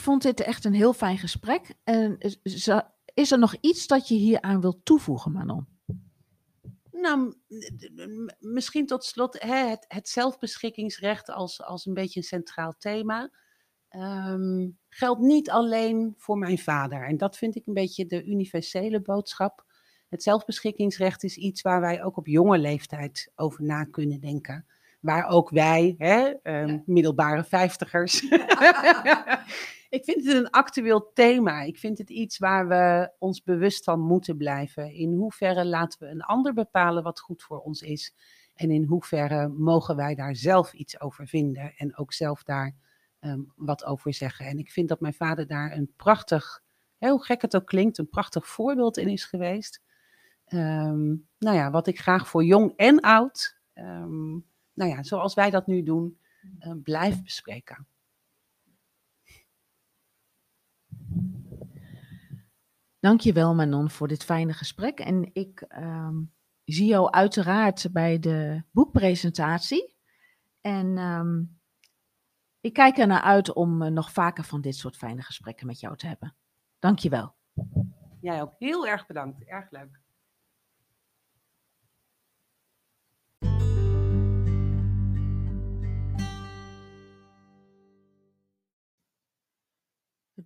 vond 0.00 0.22
dit 0.22 0.40
echt 0.40 0.64
een 0.64 0.74
heel 0.74 0.92
fijn 0.92 1.18
gesprek. 1.18 1.74
En 1.84 2.18
is 3.14 3.32
er 3.32 3.38
nog 3.38 3.56
iets 3.60 3.86
dat 3.86 4.08
je 4.08 4.14
hier 4.14 4.40
aan 4.40 4.60
wilt 4.60 4.84
toevoegen, 4.84 5.32
Manon? 5.32 5.66
Nou, 6.92 7.34
misschien 8.38 8.86
tot 8.86 9.04
slot 9.04 9.42
hè, 9.42 9.76
het, 9.86 10.08
zelfbeschikkingsrecht 10.08 11.30
als, 11.30 11.62
als 11.62 11.86
een 11.86 11.94
beetje 11.94 12.20
een 12.20 12.26
centraal 12.26 12.74
thema. 12.78 13.30
Um, 13.96 14.78
geldt 14.88 15.20
niet 15.20 15.50
alleen 15.50 16.14
voor 16.16 16.38
mijn 16.38 16.58
vader. 16.58 17.06
En 17.06 17.16
dat 17.16 17.36
vind 17.36 17.56
ik 17.56 17.66
een 17.66 17.74
beetje 17.74 18.06
de 18.06 18.24
universele 18.24 19.00
boodschap. 19.02 19.64
Het 20.08 20.22
zelfbeschikkingsrecht 20.22 21.24
is 21.24 21.36
iets 21.36 21.62
waar 21.62 21.80
wij 21.80 22.04
ook 22.04 22.16
op 22.16 22.26
jonge 22.26 22.58
leeftijd 22.58 23.32
over 23.34 23.64
na 23.64 23.84
kunnen 23.84 24.20
denken. 24.20 24.66
Waar 25.00 25.28
ook 25.28 25.50
wij, 25.50 25.94
hè, 25.98 26.32
um, 26.42 26.82
middelbare 26.86 27.44
vijftigers. 27.44 28.20
ik 29.96 30.04
vind 30.04 30.24
het 30.24 30.34
een 30.34 30.50
actueel 30.50 31.10
thema. 31.14 31.62
Ik 31.62 31.78
vind 31.78 31.98
het 31.98 32.10
iets 32.10 32.38
waar 32.38 32.68
we 32.68 33.12
ons 33.18 33.42
bewust 33.42 33.84
van 33.84 34.00
moeten 34.00 34.36
blijven. 34.36 34.92
In 34.92 35.12
hoeverre 35.12 35.64
laten 35.64 35.98
we 35.98 36.06
een 36.06 36.22
ander 36.22 36.52
bepalen 36.52 37.02
wat 37.02 37.20
goed 37.20 37.42
voor 37.42 37.58
ons 37.58 37.82
is. 37.82 38.14
En 38.54 38.70
in 38.70 38.84
hoeverre 38.84 39.48
mogen 39.48 39.96
wij 39.96 40.14
daar 40.14 40.36
zelf 40.36 40.72
iets 40.72 41.00
over 41.00 41.26
vinden. 41.26 41.72
En 41.76 41.96
ook 41.96 42.12
zelf 42.12 42.42
daar 42.42 42.74
um, 43.20 43.52
wat 43.56 43.84
over 43.84 44.14
zeggen. 44.14 44.46
En 44.46 44.58
ik 44.58 44.70
vind 44.70 44.88
dat 44.88 45.00
mijn 45.00 45.14
vader 45.14 45.46
daar 45.46 45.72
een 45.72 45.92
prachtig, 45.96 46.62
heel 46.98 47.18
gek 47.18 47.42
het 47.42 47.56
ook 47.56 47.66
klinkt, 47.66 47.98
een 47.98 48.08
prachtig 48.08 48.46
voorbeeld 48.46 48.96
in 48.96 49.08
is 49.08 49.24
geweest. 49.24 49.80
Um, 50.46 51.28
nou 51.38 51.56
ja, 51.56 51.70
wat 51.70 51.86
ik 51.86 52.00
graag 52.00 52.28
voor 52.28 52.44
jong 52.44 52.72
en 52.76 53.00
oud, 53.00 53.58
um, 53.74 54.46
nou 54.80 54.92
ja, 54.92 55.02
zoals 55.02 55.34
wij 55.34 55.50
dat 55.50 55.66
nu 55.66 55.82
doen, 55.82 56.18
uh, 56.60 56.72
blijf 56.82 57.22
bespreken. 57.22 57.86
Dankjewel 63.00 63.54
Manon 63.54 63.90
voor 63.90 64.08
dit 64.08 64.24
fijne 64.24 64.52
gesprek. 64.52 65.00
En 65.00 65.30
ik 65.32 65.64
um, 65.78 66.32
zie 66.64 66.86
jou 66.86 67.10
uiteraard 67.10 67.92
bij 67.92 68.18
de 68.18 68.62
boekpresentatie. 68.70 69.96
En 70.60 70.98
um, 70.98 71.60
ik 72.60 72.72
kijk 72.72 72.98
er 72.98 73.06
naar 73.06 73.22
uit 73.22 73.52
om 73.52 73.82
uh, 73.82 73.90
nog 73.90 74.12
vaker 74.12 74.44
van 74.44 74.60
dit 74.60 74.76
soort 74.76 74.96
fijne 74.96 75.22
gesprekken 75.22 75.66
met 75.66 75.80
jou 75.80 75.96
te 75.96 76.06
hebben. 76.06 76.36
Dankjewel. 76.78 77.34
Jij 78.20 78.42
ook 78.42 78.54
heel 78.58 78.86
erg 78.86 79.06
bedankt. 79.06 79.44
Erg 79.44 79.70
leuk. 79.70 79.99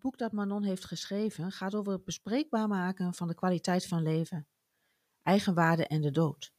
Boek 0.05 0.19
dat 0.19 0.33
Manon 0.33 0.63
heeft 0.63 0.85
geschreven 0.85 1.53
gaat 1.53 1.75
over 1.75 1.93
het 1.93 2.05
bespreekbaar 2.05 2.69
maken 2.69 3.15
van 3.15 3.29
de 3.29 3.35
kwaliteit 3.35 3.87
van 3.87 4.03
leven. 4.03 4.49
eigenwaarde 5.23 5.87
en 5.87 6.01
de 6.01 6.11
dood. 6.11 6.53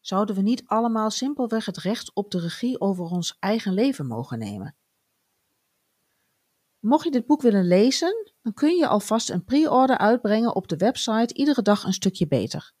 Zouden 0.00 0.36
we 0.36 0.42
niet 0.42 0.66
allemaal 0.66 1.10
simpelweg 1.10 1.66
het 1.66 1.76
recht 1.76 2.14
op 2.14 2.30
de 2.30 2.40
regie 2.40 2.80
over 2.80 3.04
ons 3.04 3.36
eigen 3.38 3.72
leven 3.72 4.06
mogen 4.06 4.38
nemen? 4.38 4.76
Mocht 6.78 7.04
je 7.04 7.10
dit 7.10 7.26
boek 7.26 7.42
willen 7.42 7.66
lezen, 7.66 8.32
dan 8.42 8.52
kun 8.52 8.76
je 8.76 8.88
alvast 8.88 9.30
een 9.30 9.44
pre-order 9.44 9.98
uitbrengen 9.98 10.54
op 10.54 10.68
de 10.68 10.76
website 10.76 11.34
Iedere 11.34 11.62
dag 11.62 11.84
een 11.84 11.92
stukje 11.92 12.26
beter. 12.26 12.72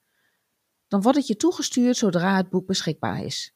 Dan 0.88 1.02
wordt 1.02 1.18
het 1.18 1.26
je 1.26 1.36
toegestuurd 1.36 1.96
zodra 1.96 2.36
het 2.36 2.50
boek 2.50 2.66
beschikbaar 2.66 3.22
is. 3.22 3.55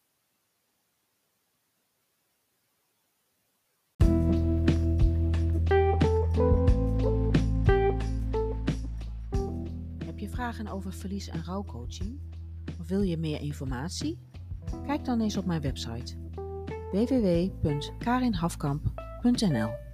Vragen 10.54 10.72
over 10.72 10.92
verlies- 10.92 11.28
en 11.28 11.44
rouwcoaching? 11.44 12.20
Of 12.80 12.88
wil 12.88 13.02
je 13.02 13.16
meer 13.16 13.40
informatie? 13.40 14.18
Kijk 14.86 15.04
dan 15.04 15.20
eens 15.20 15.36
op 15.36 15.46
mijn 15.46 15.60
website 15.60 16.18
www.karinhafkamp.nl 16.92 19.89